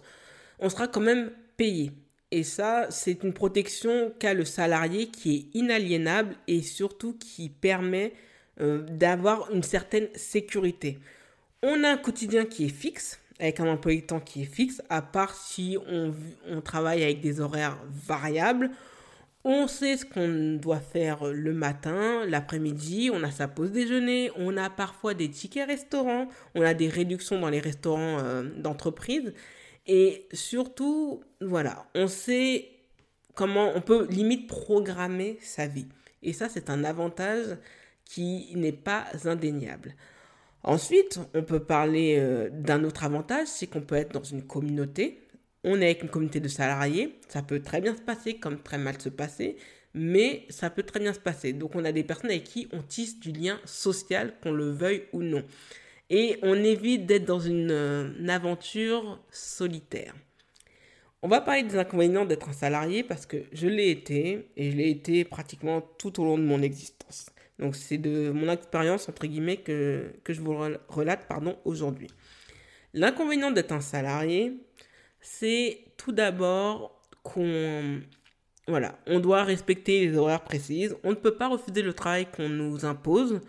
on 0.60 0.70
sera 0.70 0.88
quand 0.88 1.02
même 1.02 1.32
payé. 1.58 1.92
Et 2.32 2.44
ça, 2.44 2.88
c'est 2.90 3.24
une 3.24 3.34
protection 3.34 4.14
qu'a 4.20 4.34
le 4.34 4.46
salarié 4.46 5.08
qui 5.08 5.36
est 5.36 5.58
inaliénable 5.58 6.36
et 6.48 6.62
surtout 6.62 7.18
qui 7.18 7.50
permet 7.50 8.14
euh, 8.62 8.84
d'avoir 8.90 9.52
une 9.52 9.64
certaine 9.64 10.08
sécurité. 10.16 11.00
On 11.62 11.84
a 11.84 11.90
un 11.90 11.98
quotidien 11.98 12.46
qui 12.46 12.66
est 12.66 12.70
fixe, 12.70 13.20
avec 13.40 13.60
un 13.60 13.68
emploi 13.68 13.96
de 13.96 14.02
temps 14.02 14.20
qui 14.20 14.44
est 14.44 14.46
fixe, 14.46 14.82
à 14.90 15.02
part 15.02 15.36
si 15.36 15.78
on, 15.88 16.14
on 16.48 16.62
travaille 16.62 17.04
avec 17.04 17.22
des 17.22 17.42
horaires 17.42 17.78
variables. 17.90 18.72
On 19.44 19.68
sait 19.68 19.98
ce 19.98 20.06
qu'on 20.06 20.60
doit 20.60 20.80
faire 20.80 21.26
le 21.26 21.54
matin, 21.54 22.26
l'après-midi, 22.26 23.12
on 23.14 23.22
a 23.24 23.30
sa 23.30 23.48
pause 23.48 23.72
déjeuner, 23.72 24.32
on 24.38 24.58
a 24.58 24.72
parfois 24.72 25.14
des 25.14 25.30
tickets 25.30 25.68
restaurants, 25.68 26.30
on 26.56 26.64
a 26.64 26.74
des 26.74 26.90
réductions 26.90 27.40
dans 27.40 27.50
les 27.50 27.60
restaurants 27.60 28.18
euh, 28.20 28.44
d'entreprise. 28.58 29.34
Et 29.86 30.28
surtout, 30.34 31.22
voilà, 31.42 31.86
on 31.94 32.08
sait 32.08 32.70
comment 33.36 33.72
on 33.76 33.82
peut 33.82 34.08
limite 34.10 34.48
programmer 34.48 35.38
sa 35.42 35.68
vie. 35.68 35.88
Et 36.24 36.34
ça, 36.34 36.50
c'est 36.50 36.72
un 36.72 36.84
avantage 36.84 37.58
qui 38.06 38.54
n'est 38.56 38.72
pas 38.72 39.06
indéniable. 39.26 39.96
Ensuite, 40.64 41.20
on 41.34 41.44
peut 41.44 41.60
parler 41.60 42.16
euh, 42.18 42.50
d'un 42.52 42.84
autre 42.84 43.04
avantage, 43.04 43.48
c'est 43.48 43.68
qu'on 43.68 43.82
peut 43.82 43.96
être 43.96 44.14
dans 44.14 44.24
une 44.24 44.44
communauté. 44.44 45.22
On 45.64 45.82
est 45.82 45.86
avec 45.86 46.04
une 46.04 46.10
communauté 46.10 46.40
de 46.40 46.48
salariés, 46.48 47.20
ça 47.28 47.42
peut 47.42 47.62
très 47.62 47.82
bien 47.82 47.96
se 47.96 48.02
passer 48.02 48.36
comme 48.36 48.62
très 48.62 48.78
mal 48.78 49.00
se 49.02 49.10
passer, 49.10 49.58
mais 49.94 50.46
ça 50.50 50.70
peut 50.70 50.84
très 50.84 51.00
bien 51.00 51.14
se 51.14 51.20
passer. 51.20 51.54
Donc 51.54 51.76
on 51.76 51.84
a 51.86 51.92
des 51.92 52.04
personnes 52.04 52.30
avec 52.30 52.44
qui 52.44 52.68
on 52.72 52.82
tisse 52.82 53.20
du 53.20 53.32
lien 53.32 53.60
social, 53.66 54.34
qu'on 54.42 54.52
le 54.52 54.70
veuille 54.70 55.04
ou 55.12 55.24
non 55.24 55.44
et 56.10 56.38
on 56.42 56.56
évite 56.56 57.06
d'être 57.06 57.26
dans 57.26 57.42
euh, 57.42 58.14
une, 58.20 58.30
aventure 58.30 59.20
solitaire. 59.32 60.14
On 61.22 61.28
va 61.28 61.42
parler 61.42 61.64
des 61.64 61.78
inconvénients 61.78 62.26
d'être 62.26 62.50
un 62.50 62.54
salarié 62.54 63.04
parce 63.04 63.26
que 63.26 63.38
je 63.52 63.68
l'ai 63.68 63.90
été 63.90 64.50
et 64.56 64.72
je 64.72 64.78
l'ai 64.78 64.90
été 64.90 65.24
pratiquement 65.24 65.82
tout 65.82 66.20
au 66.22 66.26
long 66.26 66.38
de 66.38 66.44
mon 66.44 66.62
existence. 66.62 67.28
Donc 67.60 67.76
c'est 67.76 67.98
de 67.98 68.32
mon 68.32 68.52
expérience 68.52 69.08
entre 69.10 69.28
guillemets 69.28 69.58
que, 69.58 70.14
je 70.28 70.42
vous 70.42 70.56
relate 70.90 71.28
aujourd'hui. 71.64 72.10
L'inconvénient 72.94 73.52
d'être 73.52 73.72
un 73.72 73.82
salarié, 73.82 74.58
c'est 75.22 75.80
tout 75.98 76.12
d'abord 76.12 77.02
qu'on 77.24 78.02
voilà, 78.68 78.98
on 79.06 79.20
doit 79.20 79.44
respecter 79.44 80.08
les 80.08 80.18
horaires 80.18 80.44
précises, 80.44 80.96
on 81.04 81.12
ne 81.12 81.16
peut 81.16 81.36
pas 81.36 81.48
refuser 81.48 81.84
le 81.84 81.94
travail 81.94 82.26
qu'on 82.26 82.50
nous 82.50 82.84
impose, 82.84 83.42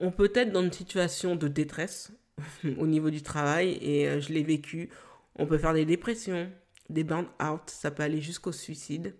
on 0.00 0.10
peut 0.10 0.32
être 0.34 0.50
dans 0.50 0.62
une 0.62 0.72
situation 0.72 1.36
de 1.36 1.46
détresse 1.46 2.12
au 2.78 2.86
niveau 2.86 3.10
du 3.10 3.22
travail 3.22 3.78
et 3.82 4.08
euh, 4.08 4.20
je 4.20 4.32
l'ai 4.32 4.42
vécu. 4.42 4.90
On 5.38 5.46
peut 5.46 5.58
faire 5.58 5.74
des 5.74 5.84
dépressions, 5.84 6.50
des 6.88 7.04
burn-out, 7.04 7.62
ça 7.66 7.90
peut 7.90 8.02
aller 8.02 8.22
jusqu'au 8.22 8.52
suicide. 8.52 9.14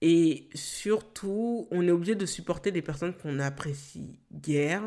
Et 0.00 0.48
surtout, 0.54 1.66
on 1.70 1.86
est 1.86 1.90
obligé 1.90 2.14
de 2.14 2.26
supporter 2.26 2.70
des 2.70 2.82
personnes 2.82 3.14
qu'on 3.14 3.40
apprécie 3.40 4.20
guère. 4.32 4.82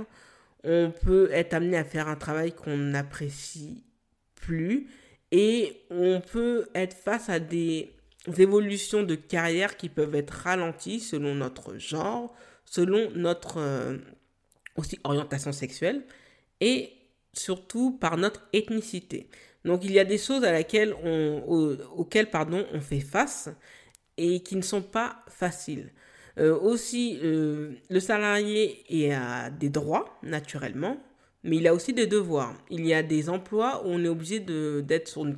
On 0.64 0.92
peut 0.92 1.30
être 1.32 1.54
amené 1.54 1.78
à 1.78 1.84
faire 1.84 2.08
un 2.08 2.16
travail 2.16 2.54
qu'on 2.54 2.78
n'apprécie 2.78 3.84
plus. 4.36 4.88
Et 5.32 5.84
on 5.90 6.22
peut 6.22 6.68
être 6.76 6.96
face 6.96 7.30
à 7.30 7.40
des 7.40 7.92
évolutions 8.38 9.04
de 9.04 9.16
carrière 9.16 9.78
qui 9.78 9.90
peuvent 9.90 10.16
être 10.16 10.32
ralenties 10.32 11.00
selon 11.00 11.36
notre 11.36 11.78
genre, 11.78 12.34
selon 12.66 13.12
notre 13.12 13.58
euh, 13.58 13.98
aussi 14.76 15.00
orientation 15.04 15.52
sexuelle, 15.52 16.04
et 16.60 16.92
surtout 17.34 17.98
par 17.98 18.18
notre 18.18 18.48
ethnicité. 18.54 19.30
Donc 19.66 19.84
il 19.84 19.92
y 19.92 20.00
a 20.00 20.06
des 20.06 20.18
choses 20.18 20.44
à 20.44 20.52
laquelle 20.52 20.94
on, 21.04 21.78
auxquelles 21.96 22.30
pardon, 22.30 22.66
on 22.74 22.82
fait 22.82 23.00
face 23.00 23.50
et 24.22 24.42
qui 24.42 24.56
ne 24.56 24.62
sont 24.62 24.84
pas 24.84 25.24
faciles. 25.28 25.92
Euh, 26.38 26.58
aussi, 26.58 27.20
euh, 27.24 27.74
le 27.90 28.00
salarié 28.00 28.84
a 29.14 29.50
des 29.50 29.70
droits, 29.70 30.18
naturellement, 30.24 30.98
mais 31.44 31.58
il 31.58 31.68
a 31.68 31.74
aussi 31.74 31.92
des 31.94 32.08
devoirs. 32.08 32.54
Il 32.70 32.86
y 32.86 32.94
a 32.94 33.02
des 33.02 33.30
emplois 33.30 33.82
où 33.84 33.90
on 33.90 34.04
est 34.04 34.08
obligé 34.08 34.40
d'être 34.40 35.08
sur 35.08 35.26
une 35.26 35.36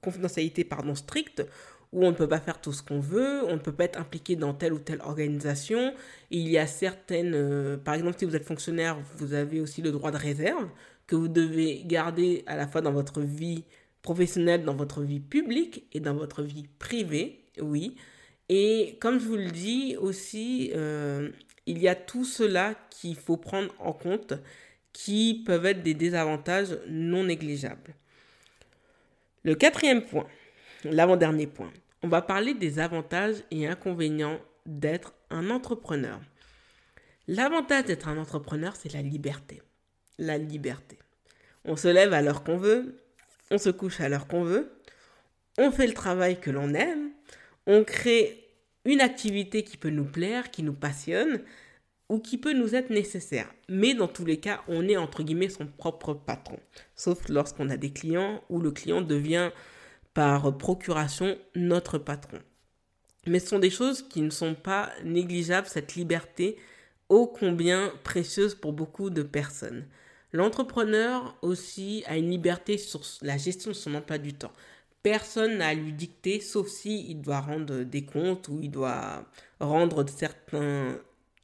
confidentialité 0.00 0.64
pardon, 0.64 0.94
stricte, 0.94 1.44
où 1.92 2.04
on 2.04 2.10
ne 2.10 2.16
peut 2.16 2.28
pas 2.28 2.38
faire 2.38 2.60
tout 2.60 2.72
ce 2.72 2.84
qu'on 2.84 3.00
veut, 3.00 3.44
on 3.46 3.54
ne 3.54 3.58
peut 3.58 3.72
pas 3.72 3.84
être 3.84 3.98
impliqué 3.98 4.36
dans 4.36 4.54
telle 4.54 4.72
ou 4.72 4.78
telle 4.78 5.00
organisation. 5.00 5.92
Il 6.30 6.48
y 6.48 6.56
a 6.56 6.68
certaines, 6.68 7.34
euh, 7.34 7.76
par 7.76 7.94
exemple, 7.94 8.16
si 8.16 8.24
vous 8.24 8.36
êtes 8.36 8.46
fonctionnaire, 8.46 8.96
vous 9.16 9.34
avez 9.34 9.60
aussi 9.60 9.82
le 9.82 9.90
droit 9.90 10.12
de 10.12 10.16
réserve 10.16 10.68
que 11.08 11.16
vous 11.16 11.26
devez 11.26 11.82
garder 11.84 12.44
à 12.46 12.54
la 12.54 12.68
fois 12.68 12.80
dans 12.80 12.92
votre 12.92 13.20
vie 13.20 13.64
professionnelle, 14.02 14.64
dans 14.64 14.76
votre 14.76 15.02
vie 15.02 15.18
publique 15.18 15.88
et 15.92 15.98
dans 15.98 16.14
votre 16.14 16.42
vie 16.42 16.68
privée, 16.78 17.44
oui. 17.60 17.96
Et 18.52 18.98
comme 19.00 19.20
je 19.20 19.26
vous 19.26 19.36
le 19.36 19.52
dis 19.52 19.96
aussi, 19.96 20.72
euh, 20.74 21.30
il 21.66 21.78
y 21.78 21.86
a 21.86 21.94
tout 21.94 22.24
cela 22.24 22.74
qu'il 22.90 23.14
faut 23.14 23.36
prendre 23.36 23.72
en 23.78 23.92
compte 23.92 24.34
qui 24.92 25.44
peuvent 25.46 25.66
être 25.66 25.84
des 25.84 25.94
désavantages 25.94 26.76
non 26.88 27.22
négligeables. 27.22 27.94
Le 29.44 29.54
quatrième 29.54 30.02
point, 30.02 30.26
l'avant-dernier 30.82 31.46
point. 31.46 31.72
On 32.02 32.08
va 32.08 32.22
parler 32.22 32.54
des 32.54 32.80
avantages 32.80 33.36
et 33.52 33.68
inconvénients 33.68 34.40
d'être 34.66 35.14
un 35.30 35.48
entrepreneur. 35.48 36.18
L'avantage 37.28 37.84
d'être 37.84 38.08
un 38.08 38.18
entrepreneur, 38.18 38.74
c'est 38.74 38.92
la 38.92 39.02
liberté. 39.02 39.62
La 40.18 40.38
liberté. 40.38 40.98
On 41.64 41.76
se 41.76 41.86
lève 41.86 42.12
à 42.12 42.20
l'heure 42.20 42.42
qu'on 42.42 42.56
veut, 42.56 42.96
on 43.52 43.58
se 43.58 43.70
couche 43.70 44.00
à 44.00 44.08
l'heure 44.08 44.26
qu'on 44.26 44.42
veut, 44.42 44.72
on 45.56 45.70
fait 45.70 45.86
le 45.86 45.94
travail 45.94 46.40
que 46.40 46.50
l'on 46.50 46.74
aime, 46.74 47.10
on 47.66 47.84
crée 47.84 48.48
une 48.84 49.00
activité 49.00 49.62
qui 49.64 49.76
peut 49.76 49.90
nous 49.90 50.04
plaire, 50.04 50.50
qui 50.50 50.62
nous 50.62 50.72
passionne 50.72 51.42
ou 52.08 52.18
qui 52.18 52.38
peut 52.38 52.52
nous 52.52 52.74
être 52.74 52.90
nécessaire. 52.90 53.52
Mais 53.68 53.94
dans 53.94 54.08
tous 54.08 54.24
les 54.24 54.38
cas, 54.38 54.62
on 54.68 54.88
est 54.88 54.96
entre 54.96 55.22
guillemets 55.22 55.48
son 55.48 55.66
propre 55.66 56.14
patron. 56.14 56.58
Sauf 56.96 57.28
lorsqu'on 57.28 57.70
a 57.70 57.76
des 57.76 57.92
clients 57.92 58.42
où 58.48 58.60
le 58.60 58.72
client 58.72 59.00
devient 59.00 59.50
par 60.12 60.56
procuration 60.58 61.38
notre 61.54 61.98
patron. 61.98 62.38
Mais 63.26 63.38
ce 63.38 63.48
sont 63.48 63.58
des 63.58 63.70
choses 63.70 64.02
qui 64.02 64.22
ne 64.22 64.30
sont 64.30 64.54
pas 64.54 64.90
négligeables, 65.04 65.68
cette 65.68 65.94
liberté 65.94 66.56
ô 67.08 67.26
combien 67.26 67.92
précieuse 68.02 68.54
pour 68.54 68.72
beaucoup 68.72 69.10
de 69.10 69.22
personnes. 69.22 69.86
L'entrepreneur 70.32 71.36
aussi 71.42 72.04
a 72.06 72.16
une 72.16 72.30
liberté 72.30 72.78
sur 72.78 73.02
la 73.20 73.36
gestion 73.36 73.72
de 73.72 73.76
son 73.76 73.94
emploi 73.94 74.18
du 74.18 74.32
temps. 74.32 74.52
Personne 75.02 75.58
n'a 75.58 75.68
à 75.68 75.74
lui 75.74 75.92
dicter, 75.92 76.40
sauf 76.40 76.68
si 76.68 77.10
il 77.10 77.22
doit 77.22 77.40
rendre 77.40 77.84
des 77.84 78.04
comptes 78.04 78.48
ou 78.48 78.60
il 78.62 78.70
doit 78.70 79.24
rendre 79.58 80.04
certains 80.08 80.98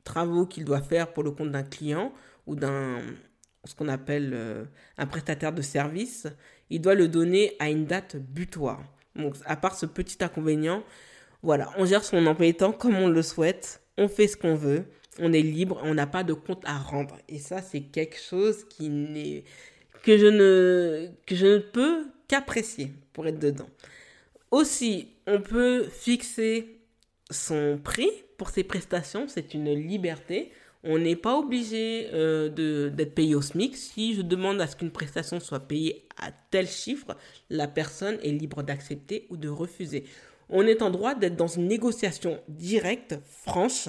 travaux 0.04 0.46
qu'il 0.46 0.64
doit 0.64 0.82
faire 0.82 1.12
pour 1.12 1.22
le 1.22 1.30
compte 1.30 1.50
d'un 1.50 1.62
client 1.62 2.12
ou 2.46 2.54
d'un 2.54 3.00
ce 3.64 3.74
qu'on 3.74 3.88
appelle 3.88 4.30
euh, 4.32 4.64
un 4.96 5.06
prestataire 5.06 5.52
de 5.52 5.62
service 5.62 6.28
il 6.70 6.80
doit 6.80 6.94
le 6.94 7.08
donner 7.08 7.54
à 7.58 7.70
une 7.70 7.86
date 7.86 8.16
butoir. 8.16 8.82
Donc, 9.14 9.34
à 9.44 9.56
part 9.56 9.76
ce 9.76 9.86
petit 9.86 10.22
inconvénient, 10.22 10.82
voilà, 11.42 11.70
on 11.78 11.86
gère 11.86 12.04
son 12.04 12.26
emploi 12.26 12.52
temps 12.52 12.72
comme 12.72 12.96
on 12.96 13.08
le 13.08 13.22
souhaite, 13.22 13.82
on 13.96 14.08
fait 14.08 14.26
ce 14.26 14.36
qu'on 14.36 14.54
veut, 14.54 14.84
on 15.18 15.32
est 15.32 15.42
libre, 15.42 15.80
on 15.84 15.94
n'a 15.94 16.06
pas 16.06 16.24
de 16.24 16.32
compte 16.32 16.62
à 16.66 16.76
rendre. 16.76 17.16
Et 17.28 17.38
ça, 17.38 17.62
c'est 17.62 17.82
quelque 17.82 18.18
chose 18.18 18.64
qui 18.68 18.88
n'est 18.88 19.44
que 20.02 20.18
je 20.18 20.26
ne 20.26 21.08
que 21.26 21.34
je 21.34 21.46
ne 21.46 21.58
peux 21.58 22.06
qu'apprécier 22.28 22.92
pour 23.12 23.26
être 23.26 23.38
dedans. 23.38 23.68
Aussi, 24.50 25.08
on 25.26 25.40
peut 25.40 25.84
fixer 25.84 26.78
son 27.30 27.78
prix 27.82 28.10
pour 28.36 28.50
ses 28.50 28.64
prestations, 28.64 29.26
c'est 29.28 29.54
une 29.54 29.72
liberté. 29.72 30.52
On 30.84 30.98
n'est 30.98 31.16
pas 31.16 31.36
obligé 31.36 32.08
euh, 32.12 32.88
d'être 32.90 33.14
payé 33.14 33.34
au 33.34 33.42
SMIC. 33.42 33.76
Si 33.76 34.14
je 34.14 34.22
demande 34.22 34.60
à 34.60 34.66
ce 34.66 34.76
qu'une 34.76 34.92
prestation 34.92 35.40
soit 35.40 35.60
payée 35.60 36.06
à 36.22 36.30
tel 36.50 36.68
chiffre, 36.68 37.16
la 37.50 37.66
personne 37.66 38.18
est 38.22 38.30
libre 38.30 38.62
d'accepter 38.62 39.26
ou 39.30 39.36
de 39.36 39.48
refuser. 39.48 40.04
On 40.48 40.62
est 40.62 40.82
en 40.82 40.90
droit 40.90 41.14
d'être 41.14 41.34
dans 41.34 41.48
une 41.48 41.66
négociation 41.66 42.40
directe, 42.46 43.16
franche, 43.24 43.88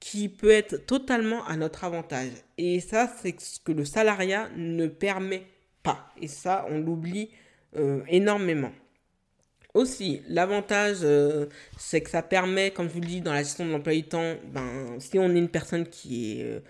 qui 0.00 0.28
peut 0.28 0.50
être 0.50 0.86
totalement 0.86 1.44
à 1.44 1.56
notre 1.56 1.84
avantage. 1.84 2.30
Et 2.56 2.80
ça, 2.80 3.12
c'est 3.20 3.38
ce 3.40 3.60
que 3.60 3.72
le 3.72 3.84
salariat 3.84 4.48
ne 4.56 4.86
permet 4.86 5.44
pas. 5.82 6.08
Et 6.20 6.28
ça, 6.28 6.66
on 6.70 6.78
l'oublie 6.78 7.30
euh, 7.76 8.00
énormément. 8.08 8.72
Aussi, 9.74 10.22
l'avantage, 10.28 10.98
euh, 11.02 11.46
c'est 11.78 12.00
que 12.00 12.10
ça 12.10 12.22
permet, 12.22 12.70
comme 12.70 12.88
je 12.88 12.94
vous 12.94 13.00
le 13.00 13.06
dis, 13.06 13.20
dans 13.20 13.32
la 13.32 13.42
gestion 13.42 13.66
de 13.66 13.70
l'emploi 13.70 13.94
du 13.94 14.04
temps, 14.04 14.34
ben, 14.52 14.98
si 14.98 15.18
on 15.18 15.28
est 15.34 15.38
une 15.38 15.48
personne 15.48 15.86
qui 15.86 16.40
est, 16.40 16.44
euh, 16.44 16.60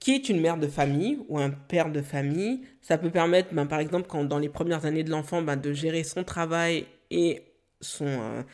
qui 0.00 0.14
est 0.14 0.28
une 0.28 0.40
mère 0.40 0.56
de 0.56 0.68
famille 0.68 1.18
ou 1.28 1.38
un 1.38 1.50
père 1.50 1.90
de 1.90 2.00
famille, 2.00 2.62
ça 2.80 2.96
peut 2.96 3.10
permettre, 3.10 3.52
ben, 3.52 3.66
par 3.66 3.80
exemple, 3.80 4.06
quand, 4.08 4.24
dans 4.24 4.38
les 4.38 4.48
premières 4.48 4.86
années 4.86 5.04
de 5.04 5.10
l'enfant, 5.10 5.42
ben, 5.42 5.56
de 5.56 5.72
gérer 5.72 6.04
son 6.04 6.24
travail 6.24 6.86
et 7.10 7.42
son, 7.80 8.44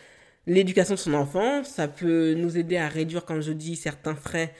l'éducation 0.47 0.95
de 0.95 0.99
son 0.99 1.15
enfant. 1.15 1.65
Ça 1.65 1.89
peut 1.89 2.35
nous 2.35 2.59
aider 2.59 2.77
à 2.77 2.89
réduire, 2.89 3.25
comme 3.25 3.41
je 3.41 3.53
dis, 3.53 3.77
certains 3.77 4.15
frais, 4.15 4.55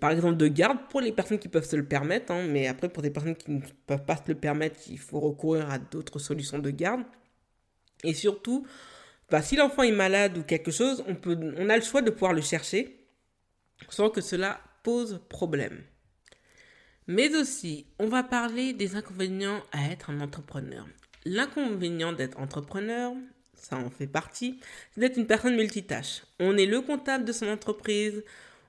par 0.00 0.10
exemple, 0.10 0.36
de 0.36 0.48
garde 0.48 0.78
pour 0.88 1.00
les 1.00 1.12
personnes 1.12 1.38
qui 1.38 1.48
peuvent 1.48 1.68
se 1.68 1.76
le 1.76 1.84
permettre. 1.84 2.32
Hein, 2.32 2.46
mais 2.48 2.66
après, 2.66 2.88
pour 2.88 3.02
des 3.02 3.10
personnes 3.10 3.36
qui 3.36 3.50
ne 3.50 3.60
peuvent 3.86 4.04
pas 4.04 4.16
se 4.16 4.22
le 4.28 4.34
permettre, 4.34 4.80
il 4.88 4.98
faut 4.98 5.20
recourir 5.20 5.70
à 5.70 5.78
d'autres 5.78 6.18
solutions 6.18 6.58
de 6.58 6.70
garde. 6.70 7.02
Et 8.04 8.14
surtout, 8.14 8.66
bah, 9.30 9.42
si 9.42 9.56
l'enfant 9.56 9.82
est 9.82 9.92
malade 9.92 10.38
ou 10.38 10.42
quelque 10.42 10.70
chose, 10.70 11.04
on, 11.06 11.16
on 11.26 11.68
a 11.68 11.76
le 11.76 11.82
choix 11.82 12.02
de 12.02 12.10
pouvoir 12.10 12.32
le 12.32 12.40
chercher 12.40 13.06
sans 13.88 14.10
que 14.10 14.20
cela 14.20 14.60
pose 14.82 15.20
problème. 15.28 15.82
Mais 17.06 17.34
aussi, 17.34 17.86
on 17.98 18.06
va 18.06 18.22
parler 18.22 18.72
des 18.72 18.94
inconvénients 18.94 19.62
à 19.72 19.90
être 19.90 20.10
un 20.10 20.20
entrepreneur. 20.20 20.86
L'inconvénient 21.24 22.12
d'être 22.12 22.38
entrepreneur, 22.38 23.14
ça 23.54 23.76
en 23.76 23.90
fait 23.90 24.06
partie, 24.06 24.60
c'est 24.92 25.00
d'être 25.00 25.16
une 25.16 25.26
personne 25.26 25.56
multitâche. 25.56 26.22
On 26.38 26.56
est 26.56 26.66
le 26.66 26.80
comptable 26.80 27.24
de 27.24 27.32
son 27.32 27.48
entreprise, 27.48 28.22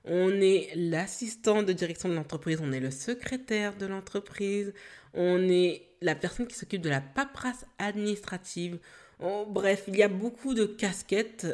on 0.04 0.30
est 0.40 0.70
l'assistant 0.74 1.62
de 1.62 1.72
direction 1.72 2.08
de 2.08 2.14
l'entreprise, 2.14 2.60
on 2.62 2.72
est 2.72 2.80
le 2.80 2.90
secrétaire 2.90 3.76
de 3.76 3.86
l'entreprise, 3.86 4.72
on 5.14 5.48
est 5.48 5.82
la 6.00 6.14
personne 6.14 6.46
qui 6.46 6.56
s'occupe 6.56 6.82
de 6.82 6.88
la 6.88 7.00
paperasse 7.00 7.66
administrative. 7.78 8.78
bref, 9.48 9.84
il 9.88 9.96
y 9.96 10.02
a 10.02 10.08
beaucoup 10.08 10.54
de 10.54 10.64
casquettes 10.64 11.46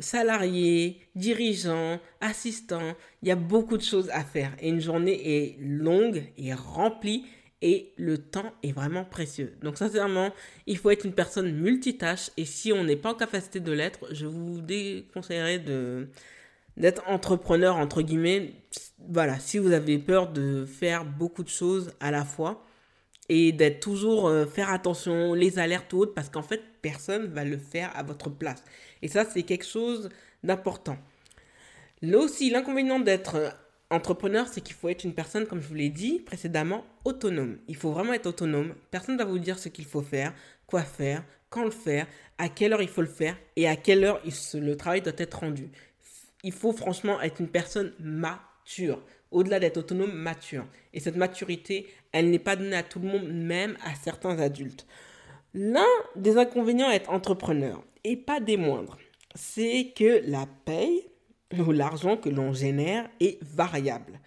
salariés, 0.00 1.00
dirigeants, 1.14 2.00
assistants. 2.20 2.96
Il 3.22 3.28
y 3.28 3.32
a 3.32 3.36
beaucoup 3.36 3.76
de 3.76 3.82
choses 3.82 4.10
à 4.10 4.24
faire 4.24 4.52
et 4.60 4.68
une 4.68 4.80
journée 4.80 5.20
est 5.36 5.56
longue 5.60 6.24
et 6.38 6.54
remplie 6.54 7.26
et 7.62 7.92
le 7.96 8.16
temps 8.18 8.52
est 8.62 8.72
vraiment 8.72 9.04
précieux. 9.04 9.54
Donc 9.62 9.76
sincèrement, 9.76 10.32
il 10.66 10.78
faut 10.78 10.90
être 10.90 11.04
une 11.04 11.12
personne 11.12 11.52
multitâche 11.52 12.30
et 12.36 12.44
si 12.44 12.72
on 12.72 12.84
n'est 12.84 12.96
pas 12.96 13.10
en 13.10 13.14
capacité 13.14 13.60
de 13.60 13.72
l'être, 13.72 14.14
je 14.14 14.26
vous 14.26 14.62
déconseillerais 14.62 15.58
de 15.58 16.08
d'être 16.80 17.02
entrepreneur 17.06 17.76
entre 17.76 18.02
guillemets. 18.02 18.52
Voilà, 19.08 19.38
si 19.38 19.58
vous 19.58 19.72
avez 19.72 19.98
peur 19.98 20.32
de 20.32 20.66
faire 20.66 21.04
beaucoup 21.04 21.42
de 21.42 21.48
choses 21.48 21.92
à 22.00 22.10
la 22.10 22.24
fois 22.24 22.64
et 23.28 23.52
d'être 23.52 23.80
toujours 23.80 24.28
euh, 24.28 24.46
faire 24.46 24.70
attention 24.70 25.34
les 25.34 25.58
alertes 25.58 25.92
ou 25.92 25.98
autres 25.98 26.14
parce 26.14 26.28
qu'en 26.28 26.42
fait 26.42 26.62
personne 26.82 27.26
va 27.26 27.44
le 27.44 27.58
faire 27.58 27.96
à 27.96 28.02
votre 28.02 28.30
place. 28.30 28.64
Et 29.02 29.08
ça 29.08 29.24
c'est 29.24 29.42
quelque 29.42 29.66
chose 29.66 30.08
d'important. 30.42 30.96
Là 32.02 32.18
aussi, 32.18 32.48
l'inconvénient 32.48 32.98
d'être 32.98 33.54
entrepreneur, 33.90 34.46
c'est 34.48 34.62
qu'il 34.62 34.74
faut 34.74 34.88
être 34.88 35.04
une 35.04 35.12
personne, 35.12 35.46
comme 35.46 35.60
je 35.60 35.68
vous 35.68 35.74
l'ai 35.74 35.90
dit 35.90 36.20
précédemment, 36.20 36.84
autonome. 37.04 37.58
Il 37.68 37.76
faut 37.76 37.90
vraiment 37.90 38.14
être 38.14 38.26
autonome. 38.26 38.74
Personne 38.90 39.16
ne 39.16 39.22
va 39.22 39.28
vous 39.28 39.38
dire 39.38 39.58
ce 39.58 39.68
qu'il 39.68 39.84
faut 39.84 40.00
faire, 40.00 40.32
quoi 40.66 40.82
faire, 40.82 41.24
quand 41.50 41.64
le 41.64 41.70
faire, 41.70 42.06
à 42.38 42.48
quelle 42.48 42.72
heure 42.72 42.80
il 42.80 42.88
faut 42.88 43.02
le 43.02 43.06
faire 43.06 43.36
et 43.56 43.68
à 43.68 43.76
quelle 43.76 44.04
heure 44.04 44.22
le 44.54 44.74
travail 44.76 45.02
doit 45.02 45.12
être 45.18 45.40
rendu. 45.40 45.68
Il 46.42 46.52
faut 46.52 46.72
franchement 46.72 47.20
être 47.20 47.40
une 47.40 47.48
personne 47.48 47.92
mature. 47.98 49.02
Au-delà 49.30 49.60
d'être 49.60 49.76
autonome, 49.76 50.12
mature. 50.12 50.66
Et 50.92 51.00
cette 51.00 51.16
maturité, 51.16 51.86
elle 52.12 52.30
n'est 52.30 52.38
pas 52.38 52.56
donnée 52.56 52.76
à 52.76 52.82
tout 52.82 52.98
le 52.98 53.08
monde, 53.08 53.28
même 53.28 53.76
à 53.84 53.94
certains 53.94 54.38
adultes. 54.38 54.86
L'un 55.54 55.86
des 56.16 56.36
inconvénients 56.36 56.88
à 56.88 56.94
être 56.94 57.10
entrepreneur, 57.10 57.82
et 58.04 58.16
pas 58.16 58.40
des 58.40 58.56
moindres, 58.56 58.98
c'est 59.34 59.92
que 59.96 60.22
la 60.26 60.46
paye 60.64 61.04
ou 61.58 61.72
l'argent 61.72 62.16
que 62.16 62.28
l'on 62.28 62.52
génère 62.52 63.08
est 63.20 63.42
variable 63.42 64.20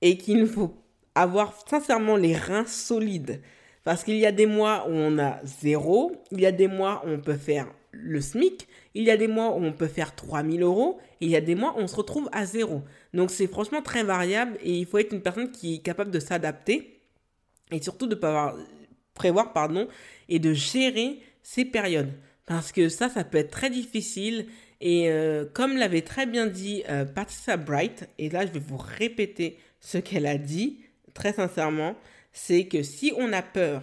et 0.00 0.16
qu'il 0.16 0.46
faut 0.46 0.74
avoir 1.14 1.54
sincèrement 1.68 2.16
les 2.16 2.36
reins 2.36 2.66
solides. 2.66 3.40
Parce 3.84 4.04
qu'il 4.04 4.16
y 4.16 4.26
a 4.26 4.32
des 4.32 4.46
mois 4.46 4.86
où 4.88 4.92
on 4.92 5.18
a 5.18 5.40
zéro, 5.44 6.12
il 6.30 6.40
y 6.40 6.46
a 6.46 6.52
des 6.52 6.68
mois 6.68 7.02
où 7.04 7.10
on 7.10 7.20
peut 7.20 7.36
faire 7.36 7.66
le 7.92 8.20
SMIC, 8.20 8.66
il 8.94 9.04
y 9.04 9.10
a 9.10 9.16
des 9.16 9.28
mois 9.28 9.54
où 9.54 9.62
on 9.64 9.72
peut 9.72 9.86
faire 9.86 10.14
3000 10.14 10.62
euros, 10.62 10.98
et 11.20 11.26
il 11.26 11.30
y 11.30 11.36
a 11.36 11.40
des 11.40 11.54
mois 11.54 11.74
où 11.76 11.80
on 11.80 11.86
se 11.86 11.94
retrouve 11.96 12.28
à 12.32 12.46
zéro. 12.46 12.82
Donc 13.14 13.30
c'est 13.30 13.46
franchement 13.46 13.82
très 13.82 14.02
variable 14.02 14.58
et 14.62 14.78
il 14.78 14.86
faut 14.86 14.98
être 14.98 15.12
une 15.12 15.22
personne 15.22 15.52
qui 15.52 15.76
est 15.76 15.78
capable 15.78 16.10
de 16.10 16.18
s'adapter 16.18 17.00
et 17.70 17.80
surtout 17.80 18.06
de 18.06 18.14
prévoir, 18.14 18.56
prévoir 19.14 19.52
pardon, 19.52 19.88
et 20.28 20.38
de 20.38 20.52
gérer 20.52 21.20
ces 21.42 21.64
périodes. 21.64 22.12
Parce 22.46 22.72
que 22.72 22.88
ça, 22.88 23.08
ça 23.08 23.24
peut 23.24 23.38
être 23.38 23.50
très 23.50 23.70
difficile 23.70 24.46
et 24.80 25.10
euh, 25.10 25.44
comme 25.52 25.76
l'avait 25.76 26.02
très 26.02 26.26
bien 26.26 26.46
dit 26.46 26.82
euh, 26.88 27.04
Patricia 27.04 27.56
Bright, 27.56 28.08
et 28.18 28.28
là 28.30 28.46
je 28.46 28.52
vais 28.52 28.60
vous 28.60 28.78
répéter 28.78 29.58
ce 29.80 29.98
qu'elle 29.98 30.26
a 30.26 30.38
dit, 30.38 30.80
très 31.14 31.32
sincèrement, 31.32 31.94
c'est 32.32 32.66
que 32.66 32.82
si 32.82 33.12
on 33.16 33.32
a 33.32 33.42
peur 33.42 33.82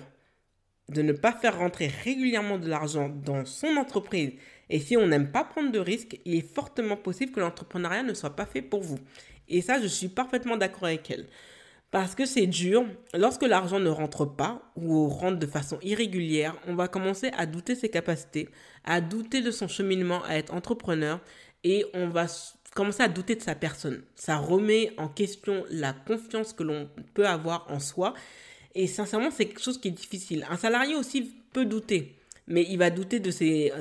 de 0.90 1.02
ne 1.02 1.14
pas 1.14 1.32
faire 1.32 1.58
rentrer 1.58 1.88
régulièrement 2.04 2.58
de 2.58 2.68
l'argent 2.68 3.10
dans 3.10 3.46
son 3.46 3.78
entreprise, 3.78 4.32
et 4.70 4.80
si 4.80 4.98
on 4.98 5.08
n'aime 5.08 5.32
pas 5.32 5.44
prendre 5.44 5.72
de 5.72 5.80
risques, 5.80 6.20
il 6.26 6.36
est 6.36 6.54
fortement 6.54 6.98
possible 6.98 7.32
que 7.32 7.40
l'entrepreneuriat 7.40 8.04
ne 8.04 8.14
soit 8.14 8.36
pas 8.36 8.46
fait 8.46 8.62
pour 8.62 8.82
vous. 8.82 9.00
Et 9.48 9.62
ça, 9.62 9.82
je 9.82 9.88
suis 9.88 10.10
parfaitement 10.10 10.58
d'accord 10.58 10.86
avec 10.86 11.10
elle. 11.10 11.28
Parce 11.92 12.14
que 12.14 12.26
c'est 12.26 12.46
dur, 12.46 12.86
lorsque 13.16 13.42
l'argent 13.42 13.80
ne 13.80 13.90
rentre 13.90 14.26
pas 14.26 14.72
ou 14.76 15.08
rentre 15.08 15.40
de 15.40 15.48
façon 15.48 15.80
irrégulière, 15.82 16.56
on 16.68 16.76
va 16.76 16.88
commencer 16.88 17.32
à 17.36 17.48
douter 17.48 17.74
ses 17.74 17.90
capacités, 17.90 18.48
à 18.84 19.02
douter 19.02 19.42
de 19.42 19.50
son 19.50 19.68
cheminement 19.68 20.24
à 20.26 20.36
être 20.36 20.54
entrepreneur 20.54 21.20
et 21.64 21.86
on 21.96 22.08
va 22.08 22.28
commencer 22.76 23.02
à 23.02 23.08
douter 23.08 23.36
de 23.36 23.42
sa 23.42 23.56
personne. 23.56 24.04
Ça 24.14 24.38
remet 24.38 24.94
en 24.98 25.08
question 25.08 25.66
la 25.72 25.94
confiance 25.94 26.54
que 26.54 26.62
l'on 26.62 26.88
peut 27.16 27.26
avoir 27.26 27.66
en 27.72 27.80
soi 27.80 28.14
et 28.80 28.88
sincèrement, 28.88 29.30
c'est 29.30 29.46
quelque 29.46 29.62
chose 29.62 29.78
qui 29.78 29.90
est 29.90 29.92
difficile. 29.92 30.46
Un 30.50 30.56
salarié 30.56 30.96
aussi 30.96 31.34
peut 31.52 31.66
douter, 31.66 32.16
mais 32.48 32.66
il 32.70 32.78
va 32.78 32.90
douter 32.90 33.20
de 33.20 33.30
ses... 33.30 33.74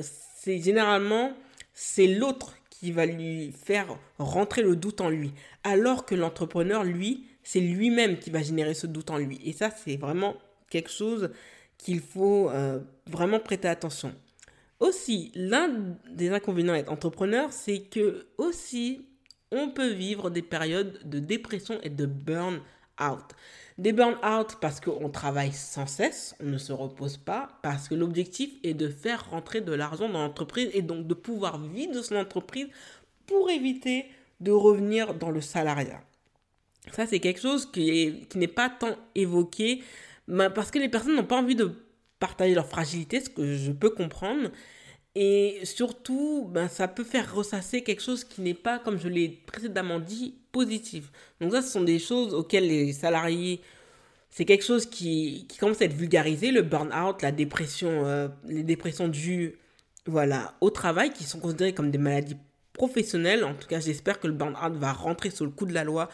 Généralement, 0.45 1.31
c'est 1.73 2.07
l'autre 2.07 2.57
qui 2.69 2.91
va 2.91 3.05
lui 3.05 3.53
faire 3.53 3.97
rentrer 4.17 4.61
le 4.61 4.75
doute 4.75 4.99
en 4.99 5.09
lui. 5.09 5.31
Alors 5.63 6.05
que 6.05 6.15
l'entrepreneur, 6.15 6.83
lui, 6.83 7.23
c'est 7.43 7.61
lui-même 7.61 8.19
qui 8.19 8.29
va 8.29 8.41
générer 8.41 8.73
ce 8.73 8.87
doute 8.87 9.09
en 9.09 9.17
lui. 9.17 9.39
Et 9.45 9.53
ça, 9.53 9.69
c'est 9.69 9.95
vraiment 9.95 10.35
quelque 10.69 10.91
chose 10.91 11.29
qu'il 11.77 12.01
faut 12.01 12.49
euh, 12.49 12.79
vraiment 13.07 13.39
prêter 13.39 13.69
attention. 13.69 14.13
Aussi, 14.81 15.31
l'un 15.33 15.95
des 16.11 16.31
inconvénients 16.31 16.73
d'être 16.73 16.91
entrepreneur, 16.91 17.53
c'est 17.53 17.79
que 17.79 18.27
aussi, 18.37 19.05
on 19.51 19.69
peut 19.69 19.93
vivre 19.93 20.29
des 20.29 20.41
périodes 20.41 20.99
de 21.07 21.19
dépression 21.19 21.79
et 21.83 21.89
de 21.89 22.05
burn-out. 22.99 23.23
Des 23.77 23.93
burn-out 23.93 24.57
parce 24.59 24.81
qu'on 24.81 25.09
travaille 25.09 25.53
sans 25.53 25.87
cesse, 25.87 26.35
on 26.41 26.47
ne 26.47 26.57
se 26.57 26.73
repose 26.73 27.17
pas, 27.17 27.49
parce 27.61 27.87
que 27.87 27.95
l'objectif 27.95 28.49
est 28.63 28.73
de 28.73 28.89
faire 28.89 29.29
rentrer 29.29 29.61
de 29.61 29.71
l'argent 29.71 30.09
dans 30.09 30.21
l'entreprise 30.21 30.69
et 30.73 30.81
donc 30.81 31.07
de 31.07 31.13
pouvoir 31.13 31.59
vivre 31.59 31.93
de 31.93 32.01
son 32.01 32.15
entreprise 32.15 32.67
pour 33.25 33.49
éviter 33.49 34.05
de 34.41 34.51
revenir 34.51 35.13
dans 35.13 35.31
le 35.31 35.41
salariat. 35.41 36.01
Ça, 36.91 37.05
c'est 37.05 37.19
quelque 37.19 37.41
chose 37.41 37.71
qui 37.71 38.27
n'est 38.35 38.47
pas 38.47 38.69
tant 38.69 38.95
évoqué 39.15 39.83
parce 40.55 40.71
que 40.71 40.79
les 40.79 40.89
personnes 40.89 41.15
n'ont 41.15 41.23
pas 41.23 41.39
envie 41.39 41.55
de 41.55 41.71
partager 42.19 42.53
leur 42.53 42.67
fragilité, 42.67 43.21
ce 43.21 43.29
que 43.29 43.55
je 43.55 43.71
peux 43.71 43.89
comprendre. 43.89 44.49
Et 45.15 45.59
surtout, 45.63 46.47
ben, 46.51 46.67
ça 46.67 46.87
peut 46.87 47.03
faire 47.03 47.33
ressasser 47.33 47.83
quelque 47.83 48.01
chose 48.01 48.23
qui 48.23 48.41
n'est 48.41 48.53
pas, 48.53 48.79
comme 48.79 48.99
je 48.99 49.07
l'ai 49.07 49.29
précédemment 49.29 49.99
dit, 49.99 50.35
positif. 50.51 51.11
Donc 51.41 51.51
ça, 51.51 51.61
ce 51.61 51.71
sont 51.71 51.83
des 51.83 51.99
choses 51.99 52.33
auxquelles 52.33 52.67
les 52.67 52.93
salariés, 52.93 53.61
c'est 54.29 54.45
quelque 54.45 54.63
chose 54.63 54.85
qui, 54.85 55.45
qui, 55.49 55.57
commence 55.57 55.81
à 55.81 55.85
être 55.85 55.93
vulgarisé, 55.93 56.51
le 56.51 56.61
burn-out, 56.61 57.21
la 57.21 57.31
dépression, 57.31 58.05
euh, 58.05 58.27
les 58.47 58.63
dépressions 58.63 59.07
dues 59.07 59.57
voilà, 60.05 60.55
au 60.61 60.69
travail, 60.69 61.11
qui 61.11 61.23
sont 61.23 61.39
considérées 61.39 61.73
comme 61.73 61.91
des 61.91 61.97
maladies 61.97 62.37
professionnelles. 62.73 63.43
En 63.43 63.53
tout 63.53 63.67
cas, 63.67 63.79
j'espère 63.79 64.19
que 64.19 64.27
le 64.27 64.33
burn-out 64.33 64.73
va 64.73 64.93
rentrer 64.93 65.29
sous 65.29 65.45
le 65.45 65.51
coup 65.51 65.65
de 65.65 65.73
la 65.73 65.83
loi 65.83 66.09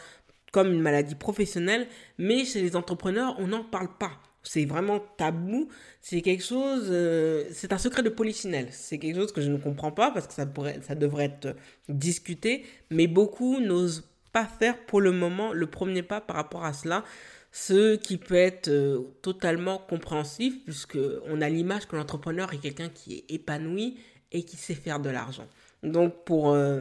comme 0.52 0.72
une 0.72 0.80
maladie 0.80 1.14
professionnelle, 1.14 1.86
mais 2.18 2.44
chez 2.44 2.62
les 2.62 2.76
entrepreneurs, 2.76 3.36
on 3.38 3.48
n'en 3.48 3.64
parle 3.64 3.88
pas. 3.98 4.12
C'est 4.42 4.64
vraiment 4.64 5.00
tabou. 5.18 5.68
C'est 6.00 6.22
quelque 6.22 6.44
chose, 6.44 6.86
euh, 6.90 7.44
c'est 7.52 7.72
un 7.72 7.78
secret 7.78 8.02
de 8.02 8.08
polichinelle. 8.08 8.68
C'est 8.70 8.98
quelque 8.98 9.16
chose 9.16 9.32
que 9.32 9.40
je 9.40 9.50
ne 9.50 9.58
comprends 9.58 9.90
pas 9.90 10.12
parce 10.12 10.26
que 10.28 10.32
ça, 10.32 10.46
pourrait, 10.46 10.80
ça 10.86 10.94
devrait 10.94 11.24
être 11.24 11.56
discuté, 11.88 12.64
mais 12.90 13.06
beaucoup 13.06 13.60
n'osent 13.60 14.04
faire 14.44 14.78
pour 14.86 15.00
le 15.00 15.12
moment 15.12 15.52
le 15.52 15.66
premier 15.66 16.02
pas 16.02 16.20
par 16.20 16.36
rapport 16.36 16.64
à 16.64 16.72
cela. 16.72 17.04
Ce 17.52 17.96
qui 17.96 18.18
peut 18.18 18.34
être 18.34 18.68
euh, 18.68 18.98
totalement 19.22 19.78
compréhensif 19.78 20.62
puisque 20.64 20.98
on 21.26 21.40
a 21.40 21.48
l'image 21.48 21.86
que 21.86 21.96
l'entrepreneur 21.96 22.52
est 22.52 22.58
quelqu'un 22.58 22.90
qui 22.90 23.14
est 23.14 23.34
épanoui 23.34 23.98
et 24.32 24.42
qui 24.42 24.56
sait 24.56 24.74
faire 24.74 25.00
de 25.00 25.08
l'argent. 25.08 25.46
Donc 25.82 26.24
pour, 26.24 26.50
euh, 26.50 26.80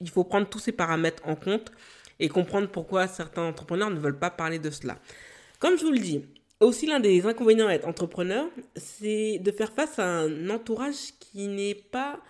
il 0.00 0.08
faut 0.08 0.24
prendre 0.24 0.48
tous 0.48 0.58
ces 0.58 0.72
paramètres 0.72 1.22
en 1.26 1.34
compte 1.34 1.70
et 2.18 2.28
comprendre 2.28 2.68
pourquoi 2.68 3.06
certains 3.08 3.42
entrepreneurs 3.42 3.90
ne 3.90 3.98
veulent 3.98 4.18
pas 4.18 4.30
parler 4.30 4.58
de 4.58 4.70
cela. 4.70 4.98
Comme 5.58 5.76
je 5.76 5.84
vous 5.84 5.92
le 5.92 5.98
dis, 5.98 6.24
aussi 6.60 6.86
l'un 6.86 7.00
des 7.00 7.26
inconvénients 7.26 7.68
d'être 7.68 7.86
entrepreneur, 7.86 8.46
c'est 8.74 9.38
de 9.38 9.50
faire 9.50 9.72
face 9.72 9.98
à 9.98 10.06
un 10.06 10.48
entourage 10.48 11.12
qui 11.20 11.48
n'est 11.48 11.74
pas 11.74 12.20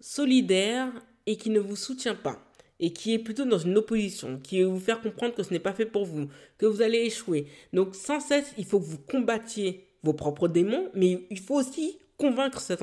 solidaire 0.00 0.88
et 1.26 1.36
qui 1.36 1.50
ne 1.50 1.60
vous 1.60 1.76
soutient 1.76 2.14
pas 2.14 2.47
et 2.80 2.92
qui 2.92 3.14
est 3.14 3.18
plutôt 3.18 3.44
dans 3.44 3.58
une 3.58 3.76
opposition, 3.76 4.38
qui 4.42 4.60
veut 4.60 4.68
vous 4.68 4.80
faire 4.80 5.00
comprendre 5.00 5.34
que 5.34 5.42
ce 5.42 5.52
n'est 5.52 5.58
pas 5.58 5.72
fait 5.72 5.86
pour 5.86 6.04
vous, 6.04 6.28
que 6.58 6.66
vous 6.66 6.82
allez 6.82 6.98
échouer. 6.98 7.46
Donc 7.72 7.94
sans 7.94 8.20
cesse, 8.20 8.52
il 8.56 8.64
faut 8.64 8.80
que 8.80 8.86
vous 8.86 8.98
combattiez 8.98 9.86
vos 10.02 10.12
propres 10.12 10.48
démons, 10.48 10.88
mais 10.94 11.26
il 11.30 11.40
faut 11.40 11.56
aussi 11.56 11.98
convaincre 12.16 12.60
cet, 12.60 12.82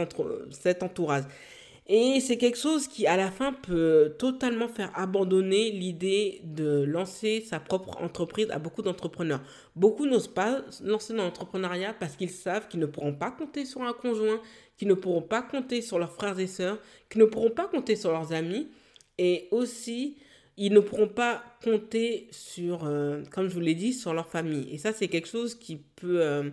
cet 0.51 0.83
entourage. 0.83 1.23
Et 1.87 2.19
c'est 2.19 2.37
quelque 2.37 2.57
chose 2.57 2.87
qui, 2.87 3.05
à 3.05 3.15
la 3.15 3.29
fin, 3.29 3.53
peut 3.53 4.15
totalement 4.17 4.67
faire 4.67 4.91
abandonner 4.95 5.69
l'idée 5.69 6.41
de 6.43 6.83
lancer 6.83 7.41
sa 7.41 7.59
propre 7.59 8.01
entreprise 8.01 8.49
à 8.49 8.57
beaucoup 8.57 8.81
d'entrepreneurs. 8.81 9.41
Beaucoup 9.75 10.07
n'osent 10.07 10.33
pas 10.33 10.61
lancer 10.83 11.13
dans 11.13 11.23
l'entrepreneuriat 11.23 11.93
parce 11.99 12.15
qu'ils 12.15 12.31
savent 12.31 12.67
qu'ils 12.67 12.79
ne 12.79 12.87
pourront 12.87 13.13
pas 13.13 13.29
compter 13.29 13.65
sur 13.65 13.83
un 13.83 13.93
conjoint, 13.93 14.41
qu'ils 14.77 14.87
ne 14.87 14.95
pourront 14.95 15.21
pas 15.21 15.43
compter 15.43 15.83
sur 15.83 15.99
leurs 15.99 16.11
frères 16.11 16.39
et 16.39 16.47
sœurs, 16.47 16.79
qu'ils 17.07 17.21
ne 17.21 17.25
pourront 17.25 17.51
pas 17.51 17.67
compter 17.67 17.95
sur 17.95 18.11
leurs 18.11 18.33
amis. 18.33 18.67
Et 19.17 19.47
aussi, 19.51 20.17
ils 20.57 20.73
ne 20.73 20.79
pourront 20.79 21.07
pas 21.07 21.43
compter 21.63 22.27
sur, 22.31 22.85
euh, 22.85 23.23
comme 23.31 23.47
je 23.47 23.53
vous 23.53 23.59
l'ai 23.61 23.75
dit, 23.75 23.93
sur 23.93 24.13
leur 24.13 24.27
famille. 24.27 24.67
Et 24.71 24.77
ça, 24.77 24.93
c'est 24.93 25.07
quelque 25.07 25.27
chose 25.27 25.55
qui 25.55 25.77
peut, 25.77 26.21
euh, 26.21 26.49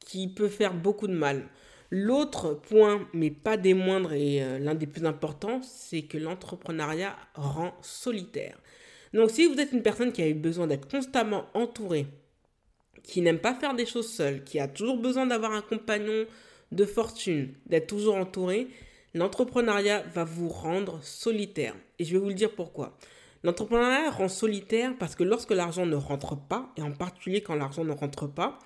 qui 0.00 0.28
peut 0.28 0.48
faire 0.48 0.74
beaucoup 0.74 1.06
de 1.06 1.14
mal. 1.14 1.48
L'autre 1.90 2.54
point, 2.54 3.08
mais 3.12 3.30
pas 3.30 3.56
des 3.56 3.74
moindres 3.74 4.12
et 4.12 4.42
euh, 4.42 4.58
l'un 4.58 4.74
des 4.74 4.86
plus 4.86 5.04
importants, 5.04 5.62
c'est 5.62 6.02
que 6.02 6.18
l'entrepreneuriat 6.18 7.16
rend 7.34 7.74
solitaire. 7.82 8.58
Donc 9.12 9.30
si 9.30 9.46
vous 9.46 9.60
êtes 9.60 9.72
une 9.72 9.82
personne 9.82 10.12
qui 10.12 10.20
a 10.22 10.28
eu 10.28 10.34
besoin 10.34 10.66
d'être 10.66 10.88
constamment 10.88 11.46
entourée, 11.54 12.06
qui 13.04 13.20
n'aime 13.20 13.38
pas 13.38 13.54
faire 13.54 13.74
des 13.74 13.86
choses 13.86 14.10
seule, 14.10 14.42
qui 14.42 14.58
a 14.58 14.66
toujours 14.66 14.96
besoin 14.96 15.26
d'avoir 15.26 15.52
un 15.52 15.60
compagnon 15.60 16.26
de 16.72 16.84
fortune, 16.84 17.54
d'être 17.66 17.86
toujours 17.86 18.16
entouré, 18.16 18.66
l'entrepreneuriat 19.14 20.04
va 20.12 20.24
vous 20.24 20.48
rendre 20.48 21.02
solitaire. 21.02 21.74
Et 21.98 22.04
je 22.04 22.12
vais 22.12 22.18
vous 22.18 22.28
le 22.28 22.34
dire 22.34 22.54
pourquoi. 22.54 22.98
L'entrepreneuriat 23.42 24.10
rend 24.10 24.28
solitaire 24.28 24.92
parce 24.98 25.14
que 25.14 25.24
lorsque 25.24 25.50
l'argent 25.50 25.86
ne 25.86 25.96
rentre 25.96 26.36
pas, 26.36 26.72
et 26.76 26.82
en 26.82 26.92
particulier 26.92 27.40
quand 27.40 27.54
l'argent 27.54 27.84
ne 27.84 27.92
rentre 27.92 28.26
pas, 28.26 28.58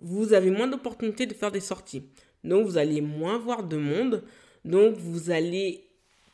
vous 0.00 0.32
avez 0.32 0.50
moins 0.50 0.66
d'opportunités 0.66 1.26
de 1.26 1.34
faire 1.34 1.52
des 1.52 1.60
sorties. 1.60 2.04
Donc 2.42 2.66
vous 2.66 2.78
allez 2.78 3.00
moins 3.00 3.38
voir 3.38 3.64
de 3.64 3.76
monde. 3.76 4.22
Donc 4.64 4.96
vous 4.96 5.30
allez 5.30 5.88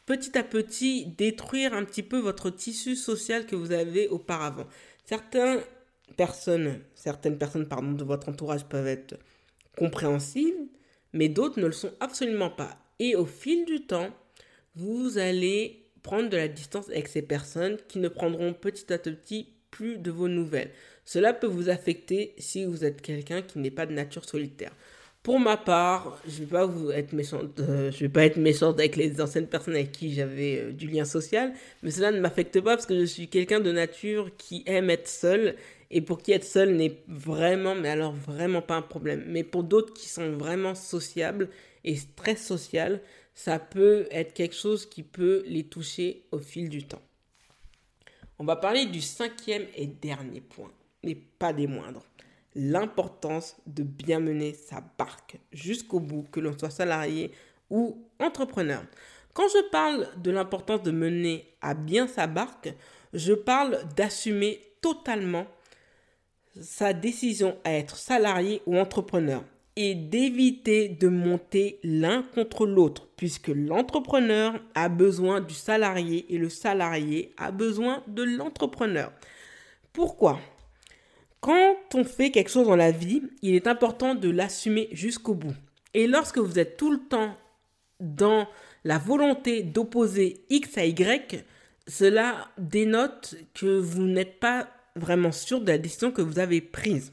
petit 0.06 0.36
à 0.36 0.42
petit 0.42 1.06
détruire 1.06 1.72
un 1.72 1.84
petit 1.84 2.02
peu 2.02 2.18
votre 2.18 2.50
tissu 2.50 2.96
social 2.96 3.46
que 3.46 3.54
vous 3.54 3.72
avez 3.72 4.08
auparavant. 4.08 4.66
Certaines 5.04 5.60
personnes, 6.16 6.80
certaines 6.94 7.38
personnes 7.38 7.68
pardon, 7.68 7.92
de 7.92 8.04
votre 8.04 8.28
entourage 8.28 8.64
peuvent 8.64 8.86
être 8.86 9.16
compréhensives, 9.76 10.56
mais 11.12 11.28
d'autres 11.28 11.60
ne 11.60 11.66
le 11.66 11.72
sont 11.72 11.92
absolument 12.00 12.50
pas. 12.50 12.76
Et 13.00 13.16
au 13.16 13.24
fil 13.24 13.64
du 13.64 13.80
temps, 13.86 14.10
vous 14.76 15.18
allez 15.18 15.86
prendre 16.02 16.28
de 16.28 16.36
la 16.36 16.48
distance 16.48 16.88
avec 16.90 17.08
ces 17.08 17.22
personnes 17.22 17.78
qui 17.88 17.98
ne 17.98 18.08
prendront 18.08 18.52
petit 18.52 18.92
à 18.92 18.98
petit 18.98 19.48
plus 19.70 19.98
de 19.98 20.10
vos 20.10 20.28
nouvelles. 20.28 20.70
Cela 21.04 21.32
peut 21.32 21.46
vous 21.46 21.70
affecter 21.70 22.34
si 22.38 22.64
vous 22.64 22.84
êtes 22.84 23.00
quelqu'un 23.00 23.42
qui 23.42 23.58
n'est 23.58 23.70
pas 23.70 23.86
de 23.86 23.92
nature 23.92 24.24
solitaire. 24.24 24.72
Pour 25.22 25.38
ma 25.38 25.56
part, 25.56 26.20
je 26.26 26.44
méchante, 27.14 27.60
euh, 27.60 27.90
vais 27.98 28.08
pas 28.08 28.24
être 28.24 28.38
méchante 28.38 28.78
avec 28.78 28.96
les 28.96 29.20
anciennes 29.20 29.48
personnes 29.48 29.74
avec 29.74 29.92
qui 29.92 30.14
j'avais 30.14 30.58
euh, 30.58 30.72
du 30.72 30.86
lien 30.86 31.04
social, 31.04 31.52
mais 31.82 31.90
cela 31.90 32.10
ne 32.10 32.20
m'affecte 32.20 32.58
pas 32.60 32.76
parce 32.76 32.86
que 32.86 32.98
je 32.98 33.04
suis 33.04 33.28
quelqu'un 33.28 33.60
de 33.60 33.70
nature 33.70 34.30
qui 34.38 34.62
aime 34.66 34.88
être 34.88 35.08
seul 35.08 35.56
et 35.90 36.00
pour 36.00 36.22
qui 36.22 36.32
être 36.32 36.44
seul 36.44 36.74
n'est 36.74 37.02
vraiment, 37.06 37.74
mais 37.74 37.90
alors 37.90 38.14
vraiment 38.14 38.62
pas 38.62 38.76
un 38.76 38.82
problème. 38.82 39.24
Mais 39.26 39.44
pour 39.44 39.62
d'autres 39.62 39.92
qui 39.92 40.08
sont 40.08 40.32
vraiment 40.32 40.74
sociables 40.74 41.48
et 41.84 41.96
très 42.16 42.36
social, 42.36 43.00
ça 43.34 43.58
peut 43.58 44.06
être 44.10 44.34
quelque 44.34 44.54
chose 44.54 44.86
qui 44.86 45.02
peut 45.02 45.42
les 45.46 45.64
toucher 45.64 46.24
au 46.32 46.38
fil 46.38 46.68
du 46.68 46.84
temps. 46.84 47.02
On 48.38 48.44
va 48.44 48.56
parler 48.56 48.86
du 48.86 49.00
cinquième 49.00 49.66
et 49.76 49.86
dernier 49.86 50.40
point, 50.40 50.72
mais 51.02 51.14
pas 51.14 51.52
des 51.52 51.66
moindres 51.66 52.04
l'importance 52.54 53.56
de 53.66 53.82
bien 53.82 54.20
mener 54.20 54.54
sa 54.54 54.82
barque 54.98 55.38
jusqu'au 55.52 56.00
bout, 56.00 56.26
que 56.30 56.40
l'on 56.40 56.56
soit 56.58 56.70
salarié 56.70 57.32
ou 57.70 58.04
entrepreneur. 58.18 58.82
Quand 59.32 59.48
je 59.48 59.70
parle 59.70 60.08
de 60.16 60.30
l'importance 60.30 60.82
de 60.82 60.90
mener 60.90 61.46
à 61.60 61.74
bien 61.74 62.08
sa 62.08 62.26
barque, 62.26 62.72
je 63.12 63.32
parle 63.32 63.78
d'assumer 63.96 64.60
totalement 64.80 65.46
sa 66.60 66.92
décision 66.92 67.56
à 67.64 67.72
être 67.72 67.96
salarié 67.96 68.60
ou 68.66 68.76
entrepreneur 68.76 69.44
d'éviter 69.94 70.88
de 70.88 71.08
monter 71.08 71.78
l'un 71.82 72.22
contre 72.22 72.66
l'autre 72.66 73.08
puisque 73.16 73.48
l'entrepreneur 73.48 74.54
a 74.74 74.88
besoin 74.88 75.40
du 75.40 75.54
salarié 75.54 76.26
et 76.32 76.38
le 76.38 76.48
salarié 76.48 77.32
a 77.36 77.50
besoin 77.50 78.02
de 78.06 78.22
l'entrepreneur. 78.22 79.12
Pourquoi? 79.92 80.40
Quand 81.40 81.76
on 81.94 82.04
fait 82.04 82.30
quelque 82.30 82.50
chose 82.50 82.66
dans 82.66 82.76
la 82.76 82.90
vie, 82.90 83.22
il 83.42 83.54
est 83.54 83.66
important 83.66 84.14
de 84.14 84.28
l'assumer 84.28 84.88
jusqu'au 84.92 85.34
bout. 85.34 85.54
Et 85.94 86.06
lorsque 86.06 86.38
vous 86.38 86.58
êtes 86.58 86.76
tout 86.76 86.92
le 86.92 87.00
temps 87.08 87.34
dans 87.98 88.46
la 88.84 88.98
volonté 88.98 89.62
d'opposer 89.62 90.44
X 90.50 90.78
à 90.78 90.84
Y, 90.84 91.44
cela 91.86 92.48
dénote 92.58 93.36
que 93.54 93.78
vous 93.78 94.04
n'êtes 94.04 94.38
pas 94.38 94.68
vraiment 94.96 95.32
sûr 95.32 95.60
de 95.60 95.72
la 95.72 95.78
décision 95.78 96.12
que 96.12 96.22
vous 96.22 96.38
avez 96.38 96.60
prise. 96.60 97.12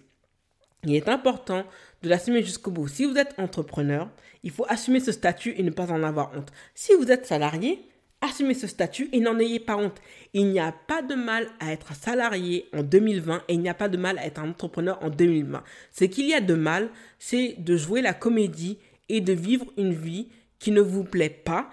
Il 0.84 0.96
est 0.96 1.10
important 1.10 1.66
de 2.04 2.10
l'assumer 2.10 2.44
jusqu'au 2.44 2.72
bout. 2.72 2.88
Si 2.88 3.06
vous 3.06 3.18
êtes 3.18 3.34
entrepreneur, 3.38 4.10
il 4.44 4.52
faut 4.52 4.66
assumer 4.70 5.00
ce 5.00 5.12
statut 5.12 5.54
et 5.58 5.64
ne 5.64 5.72
pas 5.72 5.92
en 5.92 6.04
avoir 6.04 6.32
honte. 6.36 6.52
Si 6.76 6.94
vous 6.94 7.12
êtes 7.12 7.26
salarié, 7.26 7.82
assumez 8.22 8.54
ce 8.54 8.68
statut 8.68 9.10
et 9.12 9.20
n'en 9.20 9.40
ayez 9.40 9.60
pas 9.60 9.78
honte. 9.78 10.00
Il 10.34 10.48
n'y 10.48 10.60
a 10.60 10.72
pas 10.72 11.02
de 11.02 11.16
mal 11.16 11.48
à 11.60 11.72
être 11.72 11.96
salarié 11.96 12.68
en 12.74 12.84
2020 12.84 13.44
et 13.48 13.54
il 13.54 13.60
n'y 13.60 13.70
a 13.70 13.74
pas 13.74 13.90
de 13.90 13.98
mal 13.98 14.18
à 14.20 14.26
être 14.26 14.40
un 14.40 14.50
entrepreneur 14.50 14.98
en 15.02 15.10
2020. 15.10 15.64
Ce 15.92 16.06
qu'il 16.06 16.28
y 16.28 16.34
a 16.34 16.42
de 16.42 16.54
mal, 16.54 16.90
c'est 17.20 17.56
de 17.58 17.78
jouer 17.78 18.02
la 18.02 18.14
comédie 18.14 18.78
et 19.10 19.22
de 19.22 19.34
vivre 19.34 19.66
une 19.78 19.94
vie 19.94 20.30
qui 20.60 20.72
ne 20.72 20.82
vous 20.82 21.04
plaît 21.04 21.30
pas 21.30 21.70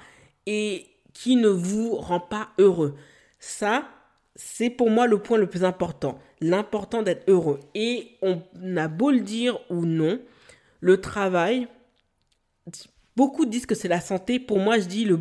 et 0.47 0.87
qui 1.13 1.37
ne 1.37 1.49
vous 1.49 1.97
rend 1.97 2.21
pas 2.21 2.51
heureux. 2.59 2.95
Ça, 3.39 3.89
c'est 4.37 4.71
pour 4.71 4.91
moi 4.91 5.07
le 5.07 5.19
point 5.19 5.39
le 5.39 5.49
plus 5.49 5.65
important. 5.65 6.19
L'important 6.41 7.03
d'être 7.03 7.29
heureux. 7.29 7.61
Et 7.75 8.11
on 8.23 8.43
a 8.77 8.89
beau 8.89 9.11
le 9.11 9.21
dire 9.21 9.59
ou 9.71 9.87
non, 9.87 10.21
le 10.81 11.01
travail, 11.01 11.69
beaucoup 13.17 13.47
disent 13.47 13.67
que 13.67 13.75
c'est 13.75 13.89
la 13.89 14.01
santé. 14.01 14.39
Pour 14.39 14.59
moi, 14.59 14.79
je 14.79 14.87
dis 14.87 15.05
le 15.05 15.21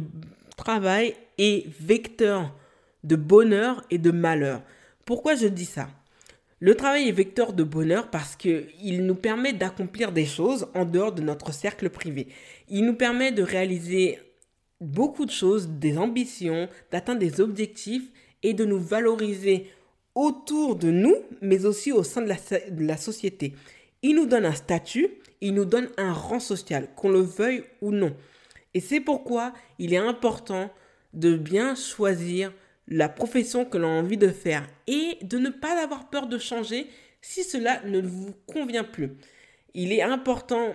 travail 0.57 1.15
est 1.37 1.67
vecteur 1.79 2.53
de 3.03 3.15
bonheur 3.15 3.83
et 3.89 3.97
de 3.97 4.11
malheur. 4.11 4.61
Pourquoi 5.05 5.35
je 5.35 5.47
dis 5.47 5.65
ça? 5.65 5.89
Le 6.59 6.75
travail 6.75 7.09
est 7.09 7.13
vecteur 7.13 7.51
de 7.51 7.63
bonheur 7.63 8.09
parce 8.09 8.37
qu'il 8.37 9.05
nous 9.05 9.15
permet 9.15 9.51
d'accomplir 9.51 10.13
des 10.13 10.25
choses 10.25 10.67
en 10.73 10.85
dehors 10.85 11.11
de 11.11 11.21
notre 11.21 11.53
cercle 11.53 11.89
privé. 11.89 12.29
Il 12.69 12.85
nous 12.85 12.95
permet 12.95 13.33
de 13.33 13.43
réaliser 13.43 14.19
beaucoup 14.79 15.25
de 15.25 15.31
choses, 15.31 15.67
des 15.67 15.97
ambitions, 15.97 16.69
d'atteindre 16.89 17.19
des 17.19 17.41
objectifs 17.41 18.09
et 18.43 18.53
de 18.53 18.65
nous 18.65 18.79
valoriser 18.79 19.71
autour 20.15 20.75
de 20.75 20.91
nous, 20.91 21.15
mais 21.41 21.65
aussi 21.65 21.91
au 21.91 22.03
sein 22.03 22.21
de 22.21 22.83
la, 22.83 22.97
société. 22.97 23.53
Il 24.01 24.15
nous 24.15 24.25
donne 24.25 24.45
un 24.45 24.53
statut, 24.53 25.09
il 25.41 25.53
nous 25.53 25.65
donne 25.65 25.89
un 25.97 26.13
rang 26.13 26.39
social, 26.39 26.89
qu'on 26.95 27.09
le 27.09 27.21
veuille 27.21 27.63
ou 27.81 27.91
non. 27.91 28.15
Et 28.73 28.79
c'est 28.79 28.99
pourquoi 28.99 29.53
il 29.79 29.93
est 29.93 29.97
important 29.97 30.71
de 31.13 31.35
bien 31.35 31.75
choisir 31.75 32.53
la 32.87 33.09
profession 33.09 33.65
que 33.65 33.77
l'on 33.77 33.87
a 33.87 34.01
envie 34.01 34.17
de 34.17 34.27
faire 34.27 34.67
et 34.87 35.17
de 35.21 35.37
ne 35.37 35.49
pas 35.49 35.81
avoir 35.81 36.09
peur 36.09 36.27
de 36.27 36.37
changer 36.37 36.87
si 37.21 37.43
cela 37.43 37.81
ne 37.85 38.01
vous 38.01 38.33
convient 38.45 38.83
plus. 38.83 39.11
Il 39.73 39.93
est 39.93 40.01
important, 40.01 40.73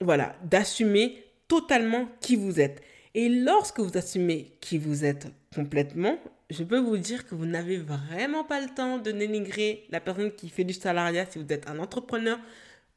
voilà, 0.00 0.36
d'assumer 0.44 1.24
totalement 1.48 2.08
qui 2.20 2.36
vous 2.36 2.60
êtes. 2.60 2.82
Et 3.14 3.28
lorsque 3.28 3.80
vous 3.80 3.96
assumez 3.96 4.52
qui 4.60 4.78
vous 4.78 5.04
êtes 5.04 5.28
complètement, 5.54 6.18
je 6.52 6.64
peux 6.64 6.78
vous 6.78 6.98
dire 6.98 7.26
que 7.26 7.34
vous 7.34 7.46
n'avez 7.46 7.78
vraiment 7.78 8.44
pas 8.44 8.60
le 8.60 8.68
temps 8.68 8.98
de 8.98 9.10
dénigrer 9.10 9.86
la 9.90 10.00
personne 10.00 10.32
qui 10.32 10.48
fait 10.48 10.64
du 10.64 10.74
salariat 10.74 11.26
si 11.28 11.38
vous 11.38 11.52
êtes 11.52 11.68
un 11.68 11.78
entrepreneur 11.78 12.38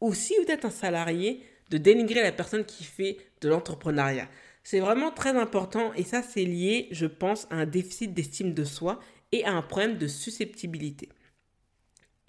ou 0.01 0.13
si 0.13 0.33
vous 0.43 0.51
êtes 0.51 0.65
un 0.65 0.69
salarié, 0.69 1.41
de 1.69 1.77
dénigrer 1.77 2.21
la 2.21 2.31
personne 2.31 2.65
qui 2.65 2.83
fait 2.83 3.17
de 3.41 3.49
l'entrepreneuriat. 3.49 4.27
C'est 4.63 4.79
vraiment 4.79 5.11
très 5.11 5.35
important 5.35 5.93
et 5.93 6.03
ça 6.03 6.21
c'est 6.21 6.43
lié, 6.43 6.87
je 6.91 7.05
pense, 7.05 7.47
à 7.49 7.55
un 7.55 7.65
déficit 7.65 8.13
d'estime 8.13 8.53
de 8.53 8.63
soi 8.63 8.99
et 9.31 9.45
à 9.45 9.53
un 9.53 9.61
problème 9.61 9.97
de 9.97 10.07
susceptibilité. 10.07 11.09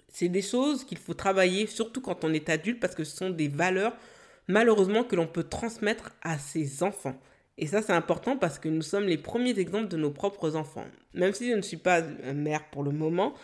C'est 0.09 0.29
des 0.29 0.43
choses 0.43 0.85
qu'il 0.85 0.99
faut 0.99 1.15
travailler, 1.15 1.67
surtout 1.67 2.01
quand 2.01 2.25
on 2.25 2.33
est 2.33 2.49
adulte, 2.49 2.81
parce 2.81 2.95
que 2.95 3.05
ce 3.05 3.17
sont 3.17 3.31
des 3.31 3.49
valeurs, 3.49 3.95
malheureusement, 4.49 5.05
que 5.05 5.17
l'on 5.17 5.27
peut 5.27 5.45
transmettre 5.45 6.13
à 6.23 6.39
ses 6.39 6.83
enfants. 6.83 7.21
Et 7.59 7.67
ça, 7.67 7.83
c'est 7.83 7.93
important 7.93 8.37
parce 8.37 8.59
que 8.59 8.69
nous 8.69 8.83
sommes 8.83 9.05
les 9.05 9.17
premiers 9.17 9.59
exemples 9.59 9.89
de 9.89 9.97
nos 9.97 10.11
propres 10.11 10.57
enfants. 10.57 10.87
Même 11.15 11.33
si 11.33 11.51
je 11.51 11.57
ne 11.57 11.63
suis 11.63 11.79
pas 11.79 12.03
mère 12.03 12.69
pour 12.71 12.83
le 12.83 12.91
moment, 12.91 13.35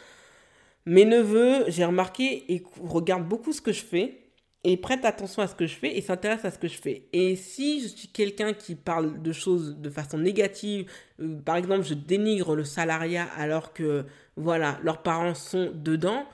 mes 0.85 1.05
neveux, 1.05 1.65
j'ai 1.69 1.85
remarqué, 1.85 2.53
et 2.53 2.63
regardent 2.83 3.29
beaucoup 3.29 3.53
ce 3.53 3.61
que 3.61 3.73
je 3.73 3.83
fais 3.83 4.19
et 4.65 4.77
prête 4.77 5.05
attention 5.05 5.43
à 5.43 5.49
ce 5.49 5.55
que 5.55 5.67
je 5.67 5.75
fais 5.75 5.97
et 5.97 6.01
s'intéresse 6.01 6.45
à 6.45 6.51
ce 6.51 6.59
que 6.59 6.69
je 6.69 6.79
fais. 6.79 7.09
Et 7.13 7.35
si 7.37 7.81
je 7.83 7.89
suis 7.89 8.09
quelqu'un 8.09 8.53
qui 8.53 8.75
parle 8.75 9.21
de 9.21 9.33
choses 9.33 9.77
de 9.79 9.91
façon 9.91 10.19
négative, 10.19 10.91
euh, 11.21 11.37
par 11.45 11.57
exemple, 11.57 11.85
je 11.85 11.95
dénigre 11.95 12.55
le 12.55 12.65
salariat 12.65 13.27
alors 13.37 13.73
que, 13.73 14.05
voilà, 14.37 14.79
leurs 14.83 15.03
parents 15.03 15.35
sont 15.35 15.73
dedans, 15.75 16.25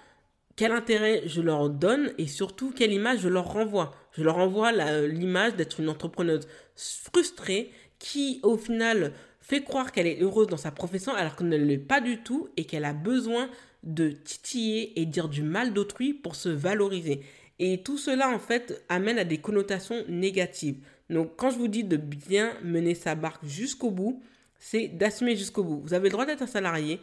quel 0.56 0.72
intérêt 0.72 1.22
je 1.26 1.40
leur 1.40 1.70
donne 1.70 2.12
et 2.18 2.26
surtout 2.26 2.70
quelle 2.70 2.92
image 2.92 3.20
je 3.20 3.28
leur 3.28 3.50
renvoie. 3.50 3.94
Je 4.12 4.22
leur 4.22 4.36
renvoie 4.36 4.72
l'image 5.06 5.54
d'être 5.56 5.80
une 5.80 5.88
entrepreneuse 5.88 6.48
frustrée 6.76 7.72
qui 7.98 8.40
au 8.42 8.56
final 8.56 9.12
fait 9.40 9.62
croire 9.62 9.92
qu'elle 9.92 10.06
est 10.06 10.20
heureuse 10.20 10.46
dans 10.46 10.56
sa 10.56 10.70
profession 10.70 11.14
alors 11.14 11.36
qu'elle 11.36 11.48
ne 11.48 11.56
l'est 11.56 11.78
pas 11.78 12.00
du 12.00 12.22
tout 12.22 12.48
et 12.56 12.64
qu'elle 12.64 12.84
a 12.84 12.92
besoin 12.92 13.48
de 13.82 14.10
titiller 14.10 15.00
et 15.00 15.06
dire 15.06 15.28
du 15.28 15.42
mal 15.42 15.72
d'autrui 15.72 16.12
pour 16.12 16.34
se 16.34 16.48
valoriser. 16.48 17.22
Et 17.58 17.82
tout 17.82 17.98
cela, 17.98 18.28
en 18.30 18.38
fait, 18.38 18.84
amène 18.88 19.18
à 19.18 19.24
des 19.24 19.38
connotations 19.38 20.04
négatives. 20.08 20.76
Donc, 21.10 21.32
quand 21.36 21.50
je 21.50 21.58
vous 21.58 21.68
dis 21.68 21.84
de 21.84 21.96
bien 21.96 22.52
mener 22.62 22.94
sa 22.94 23.14
barque 23.14 23.44
jusqu'au 23.44 23.90
bout, 23.90 24.22
c'est 24.58 24.88
d'assumer 24.88 25.36
jusqu'au 25.36 25.64
bout. 25.64 25.80
Vous 25.82 25.94
avez 25.94 26.08
le 26.08 26.12
droit 26.12 26.26
d'être 26.26 26.42
un 26.42 26.46
salarié, 26.46 27.00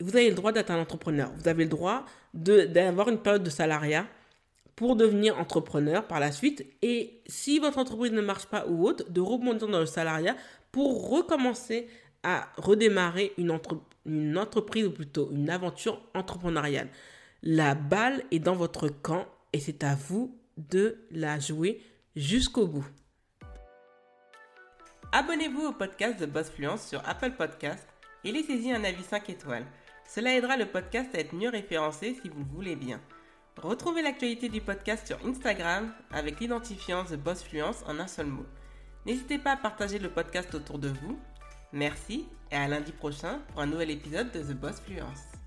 vous 0.00 0.16
avez 0.16 0.28
le 0.28 0.34
droit 0.34 0.52
d'être 0.52 0.70
un 0.70 0.80
entrepreneur. 0.80 1.30
Vous 1.38 1.48
avez 1.48 1.64
le 1.64 1.70
droit 1.70 2.04
d'avoir 2.34 3.08
une 3.08 3.18
période 3.18 3.44
de 3.44 3.50
salariat 3.50 4.06
pour 4.76 4.96
devenir 4.96 5.38
entrepreneur 5.38 6.06
par 6.06 6.20
la 6.20 6.32
suite. 6.32 6.66
Et 6.82 7.20
si 7.26 7.58
votre 7.58 7.78
entreprise 7.78 8.12
ne 8.12 8.20
marche 8.20 8.46
pas 8.46 8.66
ou 8.66 8.86
autre, 8.86 9.10
de 9.10 9.20
rebondir 9.20 9.68
dans 9.68 9.80
le 9.80 9.86
salariat 9.86 10.36
pour 10.72 11.10
recommencer 11.10 11.88
à 12.24 12.48
redémarrer 12.56 13.32
une, 13.38 13.50
entreprise 14.38 14.86
ou 14.86 14.90
plutôt 14.90 15.30
une 15.30 15.50
aventure 15.50 16.00
entrepreneuriale. 16.14 16.88
La 17.42 17.74
balle 17.74 18.24
est 18.30 18.38
dans 18.38 18.56
votre 18.56 18.88
camp 18.88 19.26
et 19.52 19.60
c'est 19.60 19.84
à 19.84 19.94
vous 19.94 20.36
de 20.56 20.96
la 21.10 21.38
jouer 21.38 21.82
jusqu'au 22.16 22.66
bout. 22.66 22.86
Abonnez-vous 25.12 25.66
au 25.66 25.72
podcast 25.72 26.18
de 26.18 26.26
Boss 26.26 26.50
Fluence 26.50 26.88
sur 26.88 27.06
Apple 27.06 27.32
Podcast 27.32 27.86
et 28.24 28.32
laissez-y 28.32 28.72
un 28.72 28.82
avis 28.82 29.04
5 29.04 29.28
étoiles. 29.30 29.66
Cela 30.08 30.34
aidera 30.34 30.56
le 30.56 30.66
podcast 30.66 31.14
à 31.14 31.20
être 31.20 31.34
mieux 31.34 31.50
référencé 31.50 32.16
si 32.20 32.28
vous 32.28 32.40
le 32.40 32.50
voulez 32.50 32.76
bien. 32.76 33.00
Retrouvez 33.62 34.02
l'actualité 34.02 34.48
du 34.48 34.60
podcast 34.60 35.06
sur 35.06 35.18
Instagram 35.26 35.92
avec 36.10 36.40
l'identifiant 36.40 37.04
The 37.04 37.14
Boss 37.14 37.42
Fluence 37.42 37.82
en 37.86 37.98
un 37.98 38.06
seul 38.06 38.26
mot. 38.26 38.46
N'hésitez 39.06 39.38
pas 39.38 39.52
à 39.52 39.56
partager 39.56 39.98
le 39.98 40.10
podcast 40.10 40.54
autour 40.54 40.78
de 40.78 40.88
vous. 40.88 41.18
Merci 41.72 42.26
et 42.50 42.56
à 42.56 42.68
lundi 42.68 42.92
prochain 42.92 43.40
pour 43.48 43.60
un 43.60 43.66
nouvel 43.66 43.90
épisode 43.90 44.32
de 44.32 44.40
The 44.40 44.56
Boss 44.56 44.80
Fluence. 44.80 45.43